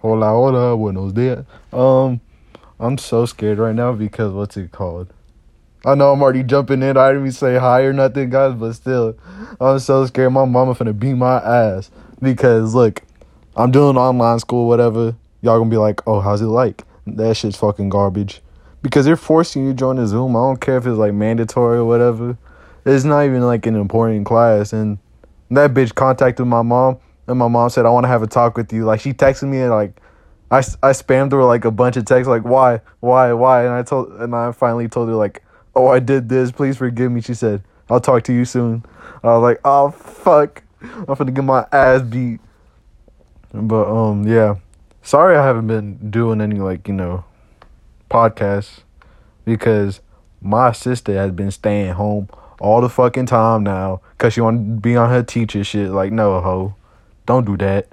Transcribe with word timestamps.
Hola, 0.00 0.28
hola, 0.28 0.76
buenos 0.76 1.12
dias. 1.12 1.44
Um, 1.72 2.20
I'm 2.78 2.98
so 2.98 3.26
scared 3.26 3.58
right 3.58 3.74
now 3.74 3.92
because 3.92 4.32
what's 4.32 4.56
it 4.56 4.70
called? 4.70 5.12
I 5.84 5.96
know 5.96 6.12
I'm 6.12 6.22
already 6.22 6.44
jumping 6.44 6.84
in. 6.84 6.96
I 6.96 7.08
didn't 7.08 7.22
even 7.22 7.32
say 7.32 7.58
hi 7.58 7.80
or 7.80 7.92
nothing, 7.92 8.30
guys, 8.30 8.54
but 8.54 8.74
still, 8.74 9.16
I'm 9.60 9.80
so 9.80 10.06
scared. 10.06 10.32
My 10.32 10.44
mama 10.44 10.76
finna 10.76 10.96
beat 10.96 11.14
my 11.14 11.38
ass 11.38 11.90
because 12.22 12.76
look, 12.76 13.02
I'm 13.56 13.72
doing 13.72 13.96
online 13.96 14.38
school, 14.38 14.68
whatever. 14.68 15.16
Y'all 15.42 15.58
gonna 15.58 15.68
be 15.68 15.76
like, 15.76 16.00
oh, 16.06 16.20
how's 16.20 16.42
it 16.42 16.46
like? 16.46 16.84
That 17.04 17.36
shit's 17.36 17.56
fucking 17.56 17.88
garbage 17.88 18.40
because 18.82 19.04
they're 19.04 19.16
forcing 19.16 19.64
you 19.64 19.72
to 19.72 19.76
join 19.76 19.96
the 19.96 20.06
Zoom. 20.06 20.36
I 20.36 20.40
don't 20.40 20.60
care 20.60 20.76
if 20.76 20.86
it's 20.86 20.96
like 20.96 21.12
mandatory 21.12 21.78
or 21.78 21.84
whatever. 21.84 22.38
It's 22.84 23.02
not 23.02 23.24
even 23.24 23.42
like 23.42 23.66
an 23.66 23.74
important 23.74 24.26
class. 24.26 24.72
And 24.72 24.98
that 25.50 25.74
bitch 25.74 25.92
contacted 25.92 26.46
my 26.46 26.62
mom, 26.62 26.98
and 27.28 27.38
my 27.38 27.46
mom 27.46 27.68
said, 27.68 27.86
I 27.86 27.90
want 27.90 28.04
to 28.04 28.08
have 28.08 28.22
a 28.22 28.26
talk 28.26 28.56
with 28.56 28.72
you. 28.72 28.84
Like, 28.84 29.00
she 29.00 29.12
texted 29.12 29.48
me 29.48 29.60
and 29.60 29.70
like, 29.70 30.00
I, 30.50 30.58
I 30.58 30.92
spammed 30.92 31.32
her 31.32 31.44
like 31.44 31.66
a 31.66 31.70
bunch 31.70 31.98
of 31.98 32.06
texts, 32.06 32.26
like, 32.28 32.42
why, 32.42 32.80
why, 33.00 33.34
why? 33.34 33.64
And 33.64 33.74
I 33.74 33.82
told, 33.82 34.10
and 34.12 34.34
I 34.34 34.50
finally 34.52 34.88
told 34.88 35.08
her, 35.10 35.14
like, 35.14 35.44
oh, 35.76 35.88
I 35.88 35.98
did 35.98 36.30
this. 36.30 36.50
Please 36.50 36.78
forgive 36.78 37.12
me. 37.12 37.20
She 37.20 37.34
said, 37.34 37.62
I'll 37.90 38.00
talk 38.00 38.24
to 38.24 38.32
you 38.32 38.46
soon. 38.46 38.84
I 39.22 39.28
was 39.28 39.42
like, 39.42 39.60
oh, 39.64 39.90
fuck. 39.90 40.62
I'm 40.80 41.04
gonna 41.04 41.32
get 41.32 41.44
my 41.44 41.66
ass 41.70 42.02
beat. 42.02 42.40
But, 43.52 43.90
um, 43.90 44.26
yeah. 44.26 44.56
Sorry 45.02 45.36
I 45.36 45.44
haven't 45.44 45.66
been 45.66 46.10
doing 46.10 46.40
any, 46.40 46.56
like, 46.56 46.88
you 46.88 46.94
know, 46.94 47.24
podcasts 48.10 48.80
because 49.44 50.00
my 50.40 50.72
sister 50.72 51.14
has 51.14 51.32
been 51.32 51.50
staying 51.50 51.92
home 51.92 52.28
all 52.60 52.80
the 52.80 52.88
fucking 52.88 53.26
time 53.26 53.64
now 53.64 54.00
because 54.16 54.32
she 54.32 54.40
want 54.40 54.58
to 54.58 54.80
be 54.80 54.96
on 54.96 55.10
her 55.10 55.22
teacher 55.22 55.62
shit. 55.62 55.90
Like, 55.90 56.12
no, 56.12 56.40
ho, 56.40 56.74
don't 57.28 57.44
do 57.44 57.58
that. 57.58 57.88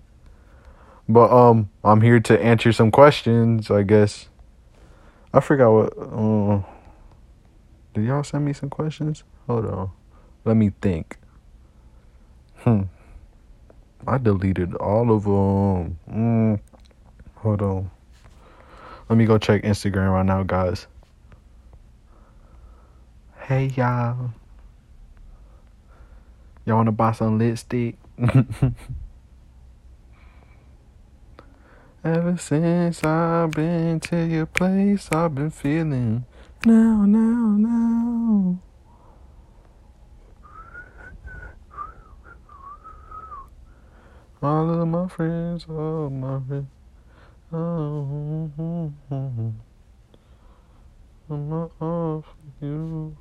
But 1.09 1.29
um, 1.29 1.69
I'm 1.83 1.99
here 1.99 2.21
to 2.21 2.41
answer 2.41 2.71
some 2.71 2.89
questions. 2.89 3.69
I 3.69 3.83
guess 3.83 4.29
I 5.33 5.41
forgot 5.41 5.71
what. 5.71 5.93
Uh, 5.97 6.61
did 7.93 8.05
y'all 8.05 8.23
send 8.23 8.45
me 8.45 8.53
some 8.53 8.69
questions? 8.69 9.23
Hold 9.47 9.65
on, 9.65 9.91
let 10.45 10.55
me 10.55 10.71
think. 10.81 11.17
Hmm, 12.59 12.83
I 14.07 14.17
deleted 14.17 14.73
all 14.75 15.11
of 15.11 15.25
them. 15.25 15.99
Mm, 16.09 16.59
hold 17.35 17.61
on. 17.61 17.91
Let 19.09 19.17
me 19.17 19.25
go 19.25 19.37
check 19.37 19.63
Instagram 19.63 20.13
right 20.13 20.25
now, 20.25 20.43
guys. 20.43 20.87
Hey 23.41 23.65
y'all. 23.75 24.31
Y'all 26.65 26.77
wanna 26.77 26.93
buy 26.93 27.11
some 27.11 27.37
lipstick? 27.37 27.97
Ever 32.05 32.37
since 32.37 33.03
I've 33.03 33.49
been 33.49 33.99
to 34.01 34.27
your 34.27 34.45
place, 34.45 35.09
I've 35.11 35.33
been 35.33 35.49
feeling 35.49 36.23
now, 36.63 37.03
now, 37.03 37.57
now. 37.57 38.59
All 44.43 44.81
of 44.81 44.87
my 44.87 45.07
friends, 45.07 45.65
all 45.67 46.11
my 46.11 46.39
friends. 46.47 46.67
Oh, 47.51 48.91
I'm 51.27 51.49
not 51.49 51.71
off 51.81 52.25
you. 52.61 53.17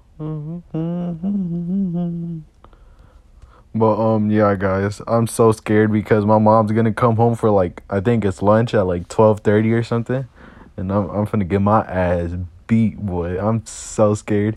But 3.75 3.98
um 3.98 4.30
yeah 4.30 4.55
guys, 4.55 5.03
I'm 5.06 5.27
so 5.27 5.50
scared 5.50 5.91
because 5.91 6.25
my 6.25 6.39
mom's 6.39 6.72
gonna 6.72 6.92
come 6.92 7.17
home 7.17 7.34
for 7.34 7.50
like 7.50 7.83
I 7.91 8.00
think 8.00 8.25
it's 8.25 8.41
lunch 8.41 8.72
at 8.75 8.86
like 8.86 9.08
twelve 9.08 9.41
thirty 9.41 9.72
or 9.72 9.83
something. 9.83 10.28
And 10.77 10.92
I'm 10.92 11.11
I'm 11.11 11.25
gonna 11.25 11.44
get 11.44 11.61
my 11.61 11.80
ass 11.83 12.30
beat, 12.67 12.98
boy. 12.98 13.39
I'm 13.39 13.67
so 13.67 14.14
scared. 14.14 14.56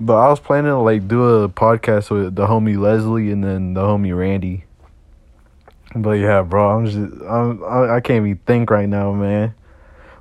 But 0.00 0.16
I 0.16 0.28
was 0.28 0.40
planning 0.40 0.70
to 0.70 0.78
like 0.78 1.08
do 1.08 1.24
a 1.24 1.48
podcast 1.48 2.10
with 2.10 2.34
the 2.36 2.46
homie 2.46 2.78
Leslie 2.78 3.30
and 3.30 3.42
then 3.42 3.74
the 3.74 3.82
homie 3.82 4.16
Randy. 4.16 4.64
But 5.96 6.12
yeah, 6.12 6.42
bro, 6.42 6.76
I'm 6.76 6.86
just 6.86 6.96
I'm 7.24 7.62
I, 7.64 7.96
I 7.96 8.00
can't 8.00 8.24
even 8.24 8.40
think 8.46 8.70
right 8.70 8.88
now, 8.88 9.12
man. 9.12 9.54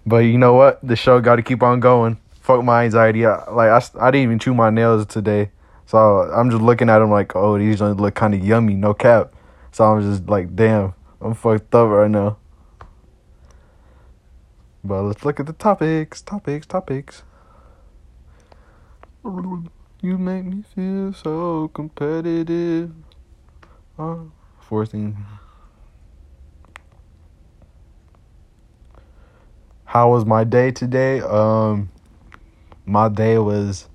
But 0.05 0.19
you 0.19 0.37
know 0.37 0.53
what? 0.53 0.79
The 0.83 0.95
show 0.95 1.19
got 1.21 1.37
to 1.37 1.41
keep 1.41 1.63
on 1.63 1.79
going. 1.79 2.17
Fuck 2.41 2.63
my 2.63 2.83
anxiety. 2.83 3.25
I, 3.25 3.49
like 3.49 3.69
I, 3.69 4.07
I 4.07 4.11
didn't 4.11 4.23
even 4.23 4.39
chew 4.39 4.53
my 4.53 4.69
nails 4.69 5.05
today. 5.05 5.49
So 5.93 6.21
I'm 6.33 6.49
just 6.49 6.63
looking 6.63 6.89
at 6.89 6.97
them 6.97 7.11
like, 7.11 7.35
oh, 7.35 7.55
these 7.59 7.79
ones 7.79 7.99
look 7.99 8.15
kind 8.15 8.33
of 8.33 8.43
yummy, 8.43 8.73
no 8.73 8.95
cap. 8.95 9.31
So 9.71 9.83
I'm 9.83 10.01
just 10.01 10.27
like, 10.27 10.55
damn, 10.55 10.95
I'm 11.21 11.35
fucked 11.35 11.75
up 11.75 11.87
right 11.87 12.09
now. 12.09 12.37
But 14.83 15.03
let's 15.03 15.23
look 15.23 15.39
at 15.39 15.45
the 15.45 15.53
topics, 15.53 16.23
topics, 16.23 16.65
topics. 16.65 17.21
You 19.23 20.17
make 20.17 20.45
me 20.45 20.63
feel 20.73 21.13
so 21.13 21.67
competitive. 21.75 22.91
Uh, 23.99 24.15
forcing. 24.61 25.23
How 29.85 30.09
was 30.09 30.25
my 30.25 30.43
day 30.43 30.71
today? 30.71 31.21
Um, 31.21 31.91
my 32.83 33.09
day 33.09 33.37
was 33.37 33.89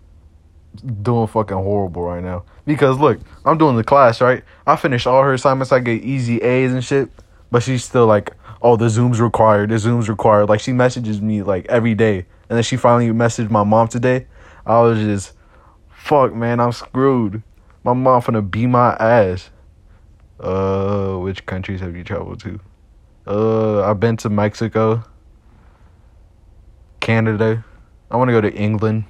doing 1.03 1.27
fucking 1.27 1.57
horrible 1.57 2.03
right 2.03 2.23
now. 2.23 2.45
Because 2.65 2.99
look, 2.99 3.19
I'm 3.45 3.59
doing 3.59 3.77
the 3.77 3.85
class, 3.85 4.21
right? 4.21 4.45
I 4.67 4.77
finished 4.77 5.07
all 5.07 5.23
her 5.23 5.35
assignments, 5.35 5.73
I 5.73 5.81
get 5.81 6.03
easy 6.03 6.39
A's 6.39 6.73
and 6.73 6.85
shit. 6.85 7.11
But 7.51 7.63
she's 7.63 7.85
still 7.85 8.07
like, 8.07 8.35
oh, 8.61 8.77
the 8.77 8.89
Zoom's 8.89 9.21
required, 9.21 9.71
the 9.71 9.79
Zoom's 9.79 10.09
required. 10.09 10.49
Like 10.49 10.61
she 10.61 10.73
messages 10.73 11.21
me 11.21 11.43
like 11.43 11.67
every 11.67 11.95
day. 11.95 12.27
And 12.49 12.57
then 12.57 12.63
she 12.63 12.77
finally 12.77 13.09
messaged 13.13 13.51
my 13.51 13.65
mom 13.65 13.89
today. 13.89 14.27
I 14.67 14.81
was 14.81 14.99
just 14.99 15.33
fuck 15.89 16.35
man, 16.35 16.61
I'm 16.61 16.73
screwed. 16.73 17.43
My 17.85 17.93
mom 17.93 18.23
finna 18.23 18.49
beat 18.49 18.67
my 18.67 18.95
ass. 18.95 19.51
Uh 20.41 21.17
which 21.17 21.47
countries 21.47 21.81
have 21.81 21.97
you 21.97 22.05
traveled 22.05 22.41
to? 22.41 22.61
Uh 23.27 23.83
I've 23.83 24.01
been 24.01 24.17
to 24.19 24.31
Mexico, 24.31 25.05
Canada. 27.01 27.65
I 28.11 28.17
wanna 28.17 28.33
go 28.33 28.41
to 28.41 28.53
England, 28.53 29.05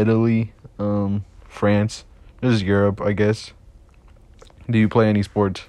Italy, 0.00 0.52
um, 0.78 1.24
France. 1.48 2.04
This 2.40 2.54
is 2.54 2.62
Europe, 2.62 3.00
I 3.00 3.12
guess. 3.12 3.52
Do 4.70 4.78
you 4.78 4.88
play 4.88 5.08
any 5.08 5.22
sports? 5.22 5.62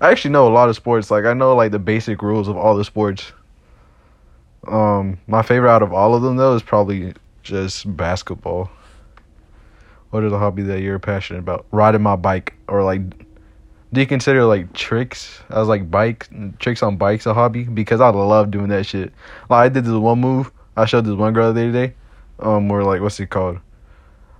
I 0.00 0.10
actually 0.10 0.32
know 0.32 0.48
a 0.48 0.50
lot 0.50 0.68
of 0.68 0.76
sports. 0.76 1.10
Like 1.10 1.24
I 1.24 1.32
know 1.32 1.54
like 1.54 1.72
the 1.72 1.78
basic 1.78 2.22
rules 2.22 2.48
of 2.48 2.56
all 2.56 2.76
the 2.76 2.84
sports. 2.84 3.32
Um, 4.66 5.18
my 5.26 5.42
favorite 5.42 5.70
out 5.70 5.82
of 5.82 5.92
all 5.92 6.14
of 6.14 6.22
them 6.22 6.36
though 6.36 6.54
is 6.54 6.62
probably 6.62 7.14
just 7.42 7.96
basketball. 7.96 8.70
What 10.10 10.24
is 10.24 10.32
a 10.32 10.38
hobby 10.38 10.62
that 10.62 10.80
you're 10.80 10.98
passionate 10.98 11.40
about? 11.40 11.66
Riding 11.70 12.02
my 12.02 12.16
bike 12.16 12.54
or 12.66 12.82
like 12.82 13.02
do 13.92 14.00
you 14.00 14.06
consider 14.06 14.44
like 14.44 14.72
tricks 14.74 15.40
as 15.50 15.66
like 15.68 15.90
bike 15.90 16.28
tricks 16.58 16.82
on 16.82 16.96
bikes 16.96 17.26
a 17.26 17.34
hobby? 17.34 17.64
Because 17.64 18.00
I 18.00 18.08
love 18.10 18.50
doing 18.50 18.68
that 18.68 18.86
shit. 18.86 19.12
Like 19.48 19.66
I 19.66 19.68
did 19.68 19.84
this 19.84 19.92
one 19.94 20.20
move. 20.20 20.52
I 20.76 20.84
showed 20.84 21.06
this 21.06 21.14
one 21.14 21.32
girl 21.32 21.52
the 21.52 21.62
other 21.62 21.72
day. 21.72 21.94
Um, 22.38 22.68
where 22.68 22.84
like 22.84 23.00
what's 23.00 23.18
it 23.18 23.30
called? 23.30 23.58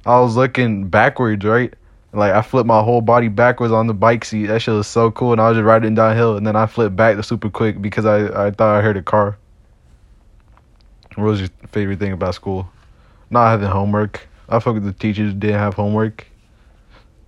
I 0.07 0.21
was 0.21 0.37
looking 0.37 0.89
backwards, 0.89 1.45
right? 1.45 1.73
Like 2.13 2.33
I 2.33 2.43
flipped 2.43 2.67
my 2.67 2.83
whole 2.83 3.01
body 3.01 3.29
backwards 3.29 3.73
on 3.73 3.87
the 3.87 3.95
bike 3.95 4.25
seat. 4.25 4.47
That 4.47 4.61
shit 4.63 4.75
was 4.75 4.87
so 4.87 5.11
cool, 5.11 5.33
and 5.33 5.41
I 5.41 5.49
was 5.49 5.57
just 5.57 5.65
riding 5.65 5.95
downhill, 5.95 6.37
and 6.37 6.47
then 6.47 6.57
I 6.57 6.67
flipped 6.67 6.97
back 6.97 7.23
super 7.25 7.51
quick 7.51 7.83
because 7.83 8.07
I 8.07 8.47
I 8.47 8.51
thought 8.51 8.77
I 8.77 8.81
heard 8.81 8.97
a 8.97 9.03
car. 9.03 9.37
What 11.17 11.25
was 11.25 11.41
your 11.41 11.51
favorite 11.69 11.99
thing 11.99 12.13
about 12.13 12.35
school? 12.35 12.71
Not 13.31 13.51
having 13.51 13.69
homework. 13.69 14.27
I 14.49 14.59
fuck 14.61 14.75
with 14.75 14.85
the 14.85 14.93
teachers 14.93 15.35
didn't 15.35 15.59
have 15.59 15.75
homework. 15.75 16.27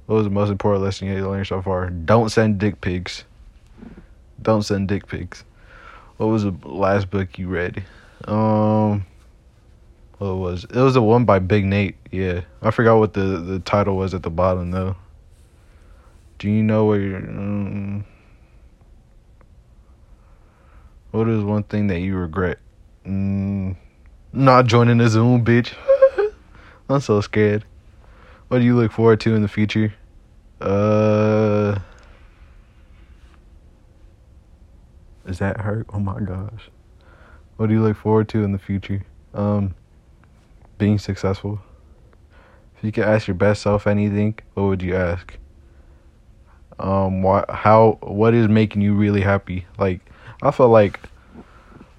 What 0.07 0.17
was 0.17 0.25
the 0.25 0.31
most 0.31 0.51
important 0.51 0.85
lesson 0.85 1.09
you 1.09 1.29
learned 1.29 1.47
so 1.47 1.61
far? 1.61 1.91
Don't 1.91 2.31
send 2.31 2.59
dick 2.59 2.81
pics. 2.81 3.25
Don't 4.41 4.63
send 4.63 4.89
dick 4.89 5.07
pics. 5.07 5.45
What 6.17 6.27
was 6.27 6.45
the 6.45 6.55
last 6.65 7.11
book 7.11 7.39
you 7.39 7.49
read? 7.49 7.85
Um, 8.27 9.05
what 10.21 10.37
was 10.37 10.65
it? 10.65 10.75
Was 10.77 10.93
the 10.95 11.03
one 11.03 11.25
by 11.25 11.39
Big 11.39 11.65
Nate? 11.65 11.97
Yeah, 12.11 12.43
I 12.61 12.71
forgot 12.71 12.99
what 12.99 13.15
the 13.15 13.39
the 13.39 13.59
title 13.61 13.97
was 13.97 14.13
at 14.13 14.23
the 14.23 14.29
bottom 14.29 14.71
though. 14.71 14.95
Do 16.39 16.51
you 16.51 16.63
know? 16.63 16.93
You're, 16.93 17.17
um, 17.17 18.05
what 21.11 21.27
is 21.27 21.43
one 21.43 21.63
thing 21.63 21.87
that 21.87 22.01
you 22.01 22.17
regret? 22.17 22.59
Mm, 23.07 23.77
not 24.35 24.67
joining 24.67 24.99
the 24.99 25.09
Zoom, 25.09 25.43
bitch. 25.43 25.73
I'm 26.91 27.01
so 27.01 27.23
scared. 27.23 27.65
What 28.49 28.59
do 28.59 28.65
you 28.65 28.77
look 28.77 28.93
forward 28.93 29.21
to 29.21 29.35
in 29.35 29.41
the 29.41 29.49
future? 29.49 29.95
Uh, 30.61 31.79
is 35.25 35.39
that 35.39 35.61
hurt? 35.61 35.87
Oh 35.95 35.99
my 35.99 36.21
gosh. 36.21 36.69
What 37.57 37.69
do 37.69 37.75
you 37.75 37.83
look 37.83 37.97
forward 37.97 38.29
to 38.31 38.45
in 38.45 38.53
the 38.53 38.59
future? 38.59 39.03
Um, 39.33 39.75
being 40.81 40.99
successful. 40.99 41.61
If 42.77 42.83
you 42.83 42.91
could 42.91 43.05
ask 43.05 43.29
your 43.29 43.37
best 43.37 43.63
self 43.63 43.87
anything, 43.87 44.37
what 44.55 44.65
would 44.65 44.83
you 44.83 44.97
ask? 44.97 45.39
Um, 46.81 47.23
what, 47.23 47.49
how, 47.49 47.99
what 48.01 48.35
is 48.35 48.49
making 48.49 48.83
you 48.83 48.95
really 48.95 49.21
happy? 49.21 49.67
Like, 49.79 50.01
I 50.43 50.51
felt 50.51 50.71
like 50.71 50.99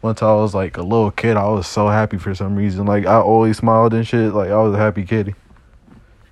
once 0.01 0.23
I 0.23 0.33
was 0.33 0.55
like 0.55 0.77
a 0.77 0.81
little 0.81 1.11
kid, 1.11 1.37
I 1.37 1.47
was 1.47 1.67
so 1.67 1.87
happy 1.87 2.17
for 2.17 2.33
some 2.33 2.55
reason. 2.55 2.85
Like 2.85 3.05
I 3.05 3.19
always 3.19 3.57
smiled 3.57 3.93
and 3.93 4.07
shit. 4.07 4.33
Like 4.33 4.49
I 4.49 4.57
was 4.57 4.73
a 4.73 4.77
happy 4.77 5.05
kid. 5.05 5.35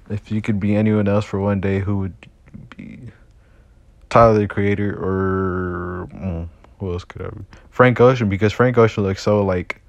If 0.09 0.31
you 0.31 0.41
could 0.41 0.59
be 0.59 0.75
anyone 0.75 1.07
else 1.07 1.25
for 1.25 1.39
one 1.39 1.61
day, 1.61 1.79
who 1.79 1.99
would 1.99 2.13
be? 2.75 3.11
Tyler 4.09 4.39
the 4.39 4.47
Creator 4.47 4.95
or 4.95 6.09
mm, 6.11 6.49
who 6.79 6.91
else 6.91 7.03
could 7.03 7.21
I 7.21 7.29
be? 7.29 7.45
Frank 7.69 8.01
Ocean 8.01 8.27
because 8.27 8.51
Frank 8.51 8.75
Ocean 8.77 9.03
looks 9.03 9.21
so 9.21 9.45
like 9.45 9.81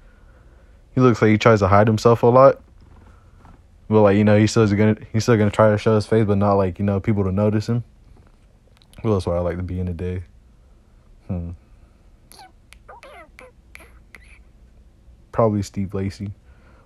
he 0.93 1.01
looks 1.01 1.21
like 1.21 1.31
he 1.31 1.37
tries 1.37 1.59
to 1.59 1.67
hide 1.67 1.87
himself 1.87 2.23
a 2.23 2.27
lot. 2.27 2.61
But 3.89 4.01
like 4.01 4.17
you 4.17 4.23
know 4.23 4.37
he's 4.37 4.51
still 4.51 4.67
gonna 4.67 4.95
he's 5.11 5.23
still 5.23 5.37
gonna 5.37 5.51
try 5.51 5.71
to 5.71 5.77
show 5.77 5.95
his 5.95 6.05
face, 6.05 6.25
but 6.25 6.37
not 6.37 6.53
like 6.53 6.79
you 6.79 6.85
know 6.85 6.99
people 6.99 7.23
to 7.25 7.31
notice 7.31 7.67
him. 7.67 7.83
Well, 9.03 9.13
that's 9.13 9.25
why 9.25 9.35
I 9.35 9.39
like 9.39 9.57
to 9.57 9.63
be 9.63 9.79
in 9.79 9.87
the 9.87 9.93
day? 9.93 10.23
Hmm. 11.27 11.51
Probably 15.31 15.61
Steve 15.63 15.93
Lacy. 15.93 16.31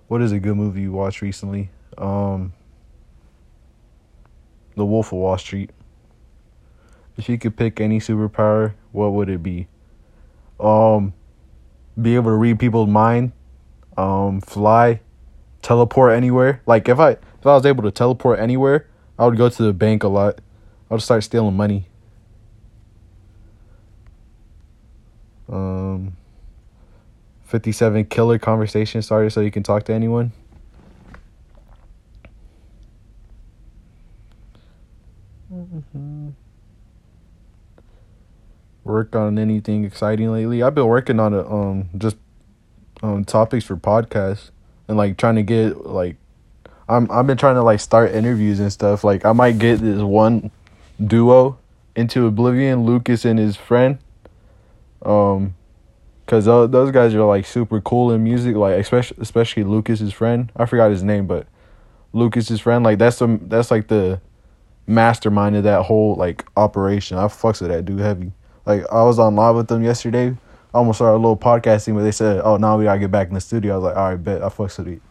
What 0.08 0.22
is 0.22 0.32
a 0.32 0.38
good 0.38 0.56
movie 0.56 0.82
you 0.82 0.92
watched 0.92 1.20
recently? 1.20 1.70
Um, 1.98 2.52
The 4.76 4.84
Wolf 4.84 5.08
of 5.08 5.18
Wall 5.18 5.36
Street. 5.36 5.70
If 7.16 7.28
you 7.28 7.38
could 7.38 7.56
pick 7.56 7.80
any 7.80 7.98
superpower, 7.98 8.74
what 8.92 9.12
would 9.12 9.28
it 9.28 9.42
be? 9.42 9.68
Um, 10.60 11.12
be 12.00 12.14
able 12.14 12.30
to 12.30 12.36
read 12.36 12.58
people's 12.58 12.88
mind, 12.88 13.32
um, 13.96 14.40
fly, 14.40 15.00
teleport 15.62 16.12
anywhere. 16.14 16.62
Like 16.66 16.88
if 16.88 16.98
I 16.98 17.10
if 17.12 17.44
I 17.46 17.54
was 17.54 17.66
able 17.66 17.82
to 17.84 17.90
teleport 17.90 18.38
anywhere, 18.38 18.86
I 19.18 19.26
would 19.26 19.36
go 19.36 19.48
to 19.48 19.62
the 19.62 19.72
bank 19.72 20.02
a 20.02 20.08
lot. 20.08 20.40
I 20.90 20.94
would 20.94 21.02
start 21.02 21.24
stealing 21.24 21.56
money. 21.56 21.88
Um, 25.48 26.16
fifty-seven 27.44 28.06
killer 28.06 28.38
conversation 28.38 29.02
starter, 29.02 29.30
so 29.30 29.40
you 29.40 29.50
can 29.50 29.62
talk 29.62 29.84
to 29.84 29.92
anyone. 29.92 30.32
Mm-hmm. 35.52 36.30
Worked 38.84 39.16
on 39.16 39.38
anything 39.38 39.84
exciting 39.84 40.30
lately? 40.30 40.62
I've 40.62 40.74
been 40.74 40.86
working 40.86 41.18
on 41.18 41.32
a, 41.32 41.48
um 41.48 41.88
just 41.96 42.16
um 43.02 43.24
topics 43.24 43.64
for 43.64 43.76
podcasts 43.76 44.50
and 44.88 44.96
like 44.96 45.16
trying 45.16 45.36
to 45.36 45.42
get 45.42 45.86
like 45.86 46.16
I'm 46.88 47.10
I've 47.10 47.26
been 47.26 47.36
trying 47.36 47.56
to 47.56 47.62
like 47.62 47.80
start 47.80 48.12
interviews 48.12 48.60
and 48.60 48.72
stuff. 48.72 49.04
Like 49.04 49.24
I 49.24 49.32
might 49.32 49.58
get 49.58 49.80
this 49.80 50.00
one 50.00 50.50
duo 51.04 51.58
into 51.94 52.26
oblivion, 52.26 52.84
Lucas 52.84 53.24
and 53.24 53.38
his 53.38 53.56
friend. 53.56 53.98
Um 55.04 55.54
cuz 56.26 56.44
those 56.44 56.90
guys 56.90 57.14
are 57.14 57.24
like 57.24 57.46
super 57.46 57.80
cool 57.80 58.12
in 58.12 58.24
music, 58.24 58.56
like 58.56 58.78
especially 58.78 59.16
especially 59.20 59.64
Lucas's 59.64 60.12
friend. 60.12 60.50
I 60.56 60.66
forgot 60.66 60.90
his 60.90 61.02
name, 61.02 61.26
but 61.26 61.46
Lucas's 62.12 62.60
friend 62.60 62.84
like 62.84 62.98
that's 62.98 63.18
the 63.18 63.38
that's 63.42 63.70
like 63.70 63.88
the 63.88 64.20
mastermind 64.86 65.56
of 65.56 65.64
that 65.64 65.82
whole 65.82 66.14
like 66.14 66.44
operation. 66.56 67.18
I 67.18 67.24
fucks 67.24 67.60
with 67.60 67.70
that 67.70 67.84
dude 67.84 68.00
heavy. 68.00 68.32
Like 68.64 68.84
I 68.92 69.02
was 69.02 69.18
on 69.18 69.34
live 69.36 69.56
with 69.56 69.68
them 69.68 69.82
yesterday. 69.82 70.36
Almost 70.76 70.98
started 70.98 71.16
a 71.16 71.24
little 71.24 71.38
podcasting 71.38 71.94
where 71.94 72.04
they 72.04 72.12
said, 72.12 72.42
"Oh, 72.44 72.58
now 72.58 72.76
we 72.76 72.84
gotta 72.84 72.98
get 72.98 73.10
back 73.10 73.28
in 73.28 73.34
the 73.34 73.40
studio." 73.40 73.72
I 73.72 73.76
was 73.76 73.84
like, 73.84 73.96
"All 73.96 74.10
right, 74.10 74.22
bet 74.22 74.42
I 74.42 74.48
fucks 74.50 74.76
with 74.76 74.88
it." 74.88 75.02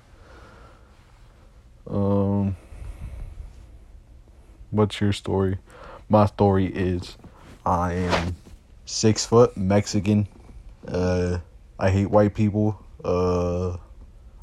Um, 1.89 2.55
what's 4.69 5.01
your 5.01 5.11
story? 5.11 5.57
My 6.07 6.27
story 6.27 6.67
is, 6.67 7.17
I 7.65 7.93
am 7.93 8.35
six 8.85 9.25
foot 9.25 9.57
Mexican. 9.57 10.27
Uh, 10.87 11.39
I 11.79 11.89
hate 11.89 12.11
white 12.11 12.35
people. 12.35 12.79
Uh, 13.03 13.77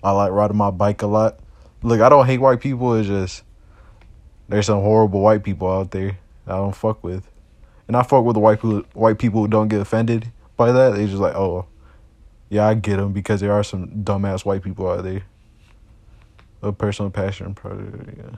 I 0.02 0.10
like 0.10 0.32
riding 0.32 0.56
my 0.56 0.72
bike 0.72 1.02
a 1.02 1.06
lot. 1.06 1.38
Look, 1.84 2.00
I 2.00 2.08
don't 2.08 2.26
hate 2.26 2.38
white 2.38 2.60
people. 2.60 2.96
It's 2.96 3.06
just 3.06 3.44
there's 4.48 4.66
some 4.66 4.80
horrible 4.80 5.20
white 5.20 5.44
people 5.44 5.70
out 5.70 5.92
there 5.92 6.18
I 6.48 6.56
don't 6.56 6.74
fuck 6.74 7.04
with. 7.04 7.28
And 7.86 7.96
I 7.96 8.02
fuck 8.02 8.24
with 8.24 8.34
the 8.34 8.40
white 8.40 8.60
people, 8.60 8.82
white 8.94 9.20
people 9.20 9.42
who 9.42 9.48
don't 9.48 9.68
get 9.68 9.80
offended 9.80 10.32
by 10.56 10.72
that. 10.72 10.94
They 10.94 11.06
just 11.06 11.18
like, 11.18 11.34
oh, 11.34 11.66
yeah, 12.48 12.66
I 12.66 12.74
get 12.74 12.98
them 12.98 13.12
because 13.12 13.40
there 13.40 13.52
are 13.52 13.64
some 13.64 14.04
dumbass 14.04 14.44
white 14.44 14.62
people 14.62 14.88
out 14.90 15.04
there. 15.04 15.22
A 16.60 16.70
personal 16.70 17.10
passion 17.10 17.54
project. 17.54 18.10
Yeah. 18.16 18.36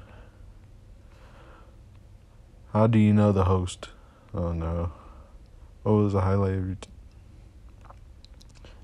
How 2.73 2.87
do 2.87 2.99
you 2.99 3.13
know 3.13 3.33
the 3.33 3.45
host? 3.45 3.89
Oh 4.33 4.53
no. 4.53 4.93
What 5.83 5.93
was 5.93 6.13
the 6.13 6.21
highlight 6.21 6.55
of 6.55 6.67
your 6.67 6.77
t- 6.81 6.89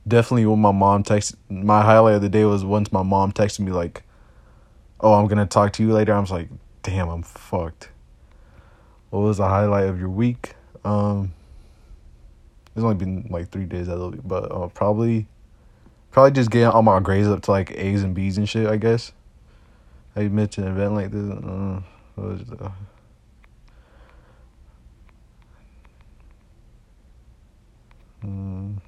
Definitely 0.06 0.46
when 0.46 0.58
my 0.58 0.72
mom 0.72 1.04
texted 1.04 1.36
my 1.48 1.82
highlight 1.82 2.16
of 2.16 2.22
the 2.22 2.28
day 2.28 2.44
was 2.44 2.64
once 2.64 2.92
my 2.92 3.02
mom 3.02 3.32
texted 3.32 3.60
me 3.60 3.72
like, 3.72 4.02
Oh, 5.00 5.14
I'm 5.14 5.26
gonna 5.28 5.46
talk 5.46 5.72
to 5.74 5.82
you 5.82 5.92
later. 5.92 6.12
I 6.14 6.20
was 6.20 6.30
like, 6.30 6.48
damn, 6.82 7.08
I'm 7.08 7.22
fucked. 7.22 7.88
What 9.10 9.20
was 9.20 9.38
the 9.38 9.48
highlight 9.48 9.86
of 9.86 9.98
your 9.98 10.10
week? 10.10 10.54
Um 10.84 11.34
it's 12.80 12.84
only 12.84 12.96
been 12.96 13.26
like 13.28 13.50
three 13.50 13.66
days 13.66 13.90
out 13.90 13.98
of 13.98 14.26
but 14.26 14.50
uh, 14.50 14.68
probably 14.68 15.26
probably 16.10 16.30
just 16.30 16.50
getting 16.50 16.68
all 16.68 16.82
my 16.82 16.98
grades 16.98 17.28
up 17.28 17.42
to 17.42 17.50
like 17.50 17.70
A's 17.72 18.02
and 18.02 18.14
B's 18.14 18.38
and 18.38 18.48
shit, 18.48 18.66
I 18.66 18.76
guess. 18.76 19.12
I 20.16 20.28
mentioned 20.28 20.66
an 20.66 20.72
event 20.72 20.94
like 20.94 21.10
this. 21.10 21.30
Uh, 21.30 21.82
what 22.14 22.26
was 22.26 22.44
the 22.44 22.72
um, 28.22 28.80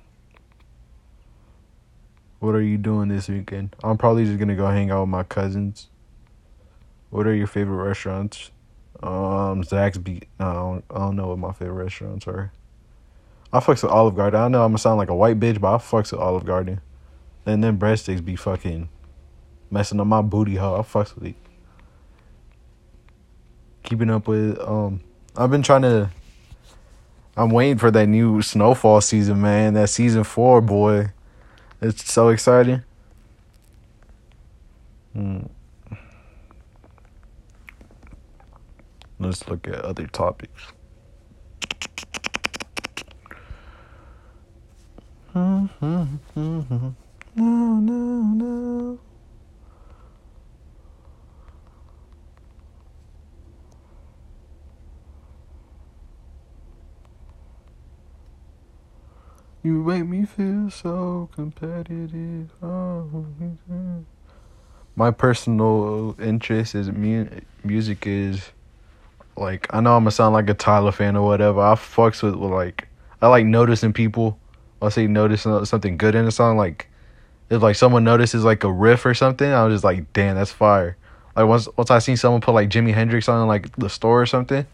what 2.41 2.55
are 2.55 2.62
you 2.62 2.79
doing 2.79 3.09
this 3.09 3.29
weekend? 3.29 3.77
I'm 3.85 3.99
probably 3.99 4.25
just 4.25 4.39
gonna 4.39 4.56
go 4.56 4.67
hang 4.69 4.91
out 4.91 5.03
with 5.03 5.11
my 5.11 5.23
cousins. 5.23 5.89
What 7.11 7.27
are 7.27 7.35
your 7.35 7.47
favorite 7.47 7.85
restaurants? 7.85 8.50
Um, 9.03 9.62
Zaxby. 9.62 10.23
No, 10.41 10.47
I 10.47 10.53
don't, 10.55 10.85
I 10.91 10.99
don't 10.99 11.17
know 11.17 11.29
what 11.29 11.39
my 11.39 11.53
favorite 11.53 11.85
restaurants 11.85 12.27
are. 12.27 12.53
I 13.52 13.60
fucks 13.60 13.82
with 13.82 13.93
Olive 13.93 14.16
Garden. 14.16 14.40
I 14.40 14.49
know 14.49 14.62
I'm 14.64 14.70
gonna 14.70 14.78
sound 14.78 14.99
like 14.99 15.10
a 15.10 15.14
white 15.14 15.38
bitch, 15.38 15.60
but 15.60 15.75
I 15.75 15.78
fucks 15.78 16.12
with 16.12 16.20
Olive 16.20 16.46
Garden. 16.46 16.81
And 17.44 17.62
then 17.62 17.78
breadsticks 17.78 18.25
be 18.25 18.37
fucking 18.37 18.88
messing 19.70 20.00
up 20.00 20.06
my 20.06 20.22
booty 20.22 20.56
hole. 20.56 20.76
I 20.76 20.82
fucks 20.82 21.14
with 21.14 21.26
it. 21.26 21.34
Keeping 23.82 24.10
up 24.10 24.26
with 24.28 24.58
um 24.60 25.00
I've 25.37 25.50
been 25.50 25.62
trying 25.62 25.82
to 25.82 26.10
I'm 27.37 27.50
waiting 27.50 27.78
for 27.78 27.90
that 27.90 28.06
new 28.06 28.43
snowfall 28.43 29.00
season, 29.00 29.40
man. 29.40 29.75
That 29.75 29.88
season 29.88 30.25
four, 30.25 30.60
boy. 30.60 31.12
It's 31.81 32.10
so 32.10 32.28
exciting. 32.28 32.82
Hmm. 35.15 35.41
Let's 39.19 39.48
look 39.48 39.67
at 39.69 39.77
other 39.77 40.06
topics. 40.06 40.72
No, 45.34 45.69
no, 47.34 47.82
no. 48.34 48.98
You 59.62 59.82
make 59.84 60.06
me 60.06 60.27
feel 60.27 60.69
so 60.70 61.31
competitive. 61.34 62.51
Oh, 62.62 63.24
my 64.96 65.10
personal 65.10 66.15
interest 66.20 66.74
is 66.74 66.91
mu- 66.91 67.29
music 67.65 68.06
is 68.06 68.51
like 69.36 69.67
I 69.72 69.81
know 69.81 69.96
I'm 69.96 70.03
gonna 70.03 70.10
sound 70.10 70.34
like 70.34 70.51
a 70.51 70.55
Tyler 70.55 70.93
fan 70.93 71.17
or 71.17 71.24
whatever. 71.24 71.60
I 71.62 71.74
fucks 71.74 72.22
with, 72.22 72.34
with 72.34 72.51
like 72.51 72.89
I 73.22 73.29
like 73.29 73.46
noticing 73.46 73.94
people 73.94 74.39
I'll 74.82 74.91
say 74.91 75.06
notice 75.06 75.43
something 75.43 75.96
good 75.96 76.17
in 76.17 76.27
a 76.27 76.32
song, 76.32 76.56
like 76.56 76.89
if 77.48 77.62
like 77.62 77.77
someone 77.77 78.03
notices 78.03 78.44
like 78.44 78.65
a 78.65 78.72
riff 78.72 79.06
or 79.06 79.15
something, 79.15 79.48
I 79.48 79.65
was 79.65 79.74
just 79.74 79.84
like, 79.84 80.12
damn, 80.12 80.34
that's 80.34 80.51
fire. 80.51 80.96
Like 81.36 81.46
once 81.46 81.69
once 81.77 81.91
I 81.91 82.01
seen 82.01 82.17
someone 82.17 82.41
put 82.41 82.53
like 82.53 82.69
Jimi 82.69 82.93
Hendrix 82.93 83.29
on 83.29 83.46
like 83.46 83.74
the 83.77 83.89
store 83.89 84.20
or 84.20 84.27
something, 84.27 84.67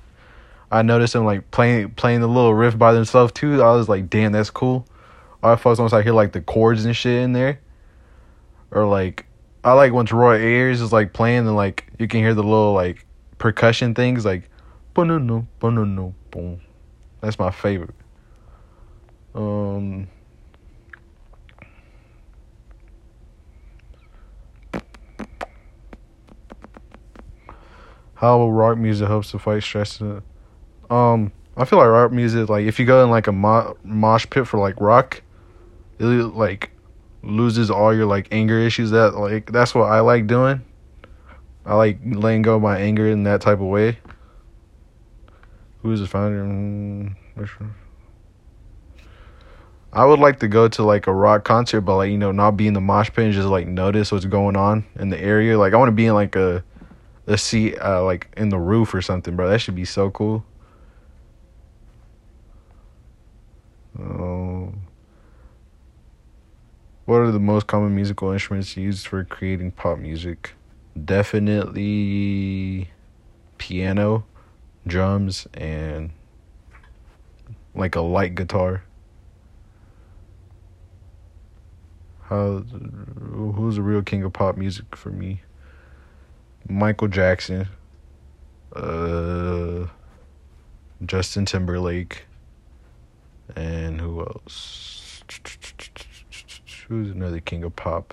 I 0.73 0.81
noticed 0.81 1.12
them 1.12 1.27
like 1.27 1.50
playing 1.50 1.91
playing 1.91 2.23
the 2.23 2.27
little 2.27 2.55
riff 2.55 2.79
by 2.79 2.95
themselves 2.95 3.33
too. 3.33 3.62
I 3.62 3.73
was 3.73 3.88
like, 3.88 4.09
damn, 4.09 4.33
that's 4.33 4.49
cool. 4.49 4.87
I 5.43 5.55
fucks 5.57 5.79
once 5.79 5.93
I 5.93 6.03
hear 6.03 6.15
like 6.15 6.33
the 6.33 6.41
chords 6.41 6.87
and 6.87 6.97
shit 6.97 7.23
in 7.23 7.35
there, 7.35 7.61
or 8.71 8.87
like 8.87 9.27
I 9.62 9.75
like 9.75 9.93
once 9.93 10.11
Roy 10.11 10.37
Ayers 10.37 10.81
is 10.81 10.93
like 10.93 11.12
playing 11.12 11.47
and 11.47 11.55
like 11.55 11.85
you 11.99 12.09
can 12.09 12.21
hear 12.21 12.33
the 12.33 12.43
little 12.43 12.73
like 12.73 13.05
percussion 13.37 13.95
things 13.95 14.25
like, 14.25 14.49
boom, 14.95 15.49
boom. 15.61 16.61
That's 17.21 17.38
my 17.38 17.50
favorite. 17.50 17.95
Um, 19.35 20.09
how 28.15 28.39
will 28.39 28.53
rock 28.53 28.79
music 28.79 29.07
helps 29.07 29.31
to 29.31 29.39
fight 29.39 29.63
stress. 29.63 30.01
Um, 30.91 31.33
I 31.57 31.65
feel 31.65 31.79
like 31.79 31.89
rock 31.89 32.11
music, 32.11 32.49
like 32.49 32.67
if 32.67 32.81
you 32.81 32.87
go 32.87 33.05
in 33.05 33.11
like 33.11 33.29
a 33.29 33.33
mo- 33.33 33.77
mosh 33.85 34.27
pit 34.29 34.47
for 34.47 34.59
like 34.59 34.81
rock, 34.81 35.23
it 36.01 36.05
like 36.05 36.71
loses 37.23 37.71
all 37.71 37.95
your 37.95 38.07
like 38.07 38.27
anger 38.33 38.59
issues. 38.59 38.91
That 38.91 39.15
like 39.15 39.53
that's 39.53 39.75
what 39.75 39.85
I 39.85 40.01
like 40.01 40.27
doing. 40.27 40.65
I 41.65 41.75
like 41.75 42.01
letting 42.05 42.43
go 42.43 42.57
of 42.57 42.63
my 42.63 42.79
anger 42.79 43.09
in 43.09 43.23
that 43.25 43.41
type 43.41 43.61
of 43.61 43.67
way. 43.67 43.99
Who 45.83 45.93
is 45.93 46.01
the 46.01 46.07
founder? 46.09 46.43
Mm, 46.43 47.15
I 49.92 50.04
would 50.04 50.18
like 50.18 50.40
to 50.40 50.49
go 50.49 50.68
to 50.68 50.83
like 50.83 51.07
a 51.07 51.14
rock 51.14 51.45
concert, 51.45 51.80
but 51.83 51.97
like 51.97 52.11
you 52.11 52.18
know, 52.18 52.30
not 52.33 52.52
be 52.52 52.66
in 52.66 52.75
the 52.75 52.80
mosh 52.80 53.11
pit 53.11 53.25
and 53.25 53.33
just 53.33 53.49
like 53.49 53.66
notice 53.66 54.12
what's 54.12 54.26
going 54.26 54.57
on 54.57 54.85
in 54.99 55.09
the 55.09 55.21
area. 55.21 55.59
Like 55.59 55.73
I 55.73 55.76
want 55.76 55.88
to 55.88 55.92
be 55.92 56.07
in 56.07 56.14
like 56.14 56.37
a 56.37 56.62
a 57.26 57.38
seat, 57.38 57.78
uh, 57.80 58.04
like 58.04 58.28
in 58.37 58.49
the 58.49 58.59
roof 58.59 58.95
or 58.95 59.02
something, 59.02 59.37
bro. 59.37 59.49
That 59.49 59.61
should 59.61 59.75
be 59.75 59.85
so 59.85 60.11
cool. 60.11 60.45
Um, 63.99 64.80
what 67.04 67.16
are 67.16 67.30
the 67.33 67.40
most 67.40 67.66
common 67.66 67.95
musical 67.95 68.30
instruments 68.30 68.76
used 68.76 69.07
for 69.07 69.25
creating 69.25 69.73
pop 69.73 69.99
music? 69.99 70.54
Definitely 71.02 72.90
piano, 73.59 74.25
drums, 74.87 75.47
and 75.54 76.11
like 77.75 77.95
a 77.97 78.00
light 78.00 78.35
guitar. 78.35 78.85
How 82.29 82.59
who's 82.59 83.77
the 83.77 83.83
real 83.83 84.03
king 84.03 84.23
of 84.23 84.35
pop 84.35 84.59
music 84.59 84.95
for 84.95 85.09
me? 85.09 85.41
Michael 86.69 87.09
Jackson, 87.09 87.67
uh, 88.77 89.87
Justin 91.07 91.47
Timberlake, 91.47 92.27
and 93.57 93.99
who 93.99 94.21
else? 94.21 95.23
Who's 96.89 97.11
another 97.11 97.41
king 97.41 97.65
of 97.65 97.75
pop? 97.75 98.13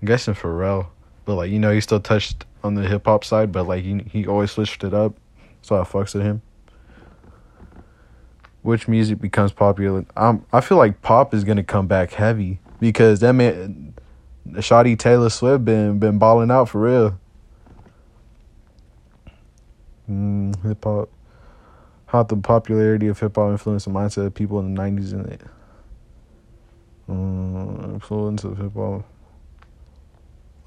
I'm 0.00 0.06
guessing 0.06 0.34
Pharrell, 0.34 0.86
but 1.24 1.34
like 1.34 1.50
you 1.50 1.58
know 1.58 1.72
he 1.72 1.80
still 1.80 1.98
touched 1.98 2.44
on 2.62 2.76
the 2.76 2.86
hip 2.86 3.06
hop 3.06 3.24
side, 3.24 3.50
but 3.50 3.66
like 3.66 3.82
he 3.82 3.98
he 4.12 4.28
always 4.28 4.52
switched 4.52 4.84
it 4.84 4.94
up, 4.94 5.16
so 5.60 5.74
I 5.74 5.82
fucks 5.82 6.14
with 6.14 6.22
him. 6.22 6.40
Which 8.62 8.86
music 8.86 9.20
becomes 9.20 9.50
popular? 9.50 10.06
Um, 10.16 10.46
I 10.52 10.60
feel 10.60 10.78
like 10.78 11.02
pop 11.02 11.34
is 11.34 11.42
gonna 11.42 11.64
come 11.64 11.88
back 11.88 12.12
heavy 12.12 12.60
because 12.80 13.20
that 13.20 13.34
man, 13.34 13.94
Shawty 14.48 14.98
Taylor 14.98 15.30
Swift 15.30 15.64
been 15.64 15.98
been 15.98 16.18
balling 16.18 16.50
out 16.50 16.68
for 16.68 16.80
real. 16.80 17.20
Mm, 20.10 20.60
hip 20.64 20.82
hop. 20.82 21.08
How 22.06 22.24
the 22.24 22.36
popularity 22.36 23.06
of 23.06 23.20
hip 23.20 23.36
hop 23.36 23.52
influenced 23.52 23.86
the 23.86 23.92
mindset 23.92 24.26
of 24.26 24.34
people 24.34 24.58
in 24.58 24.74
the 24.74 24.82
nineties 24.82 25.12
and 25.12 25.26
it. 25.26 25.42
Um, 27.08 27.92
influence 27.94 28.42
of 28.42 28.58
hip 28.58 28.74
hop. 28.74 29.04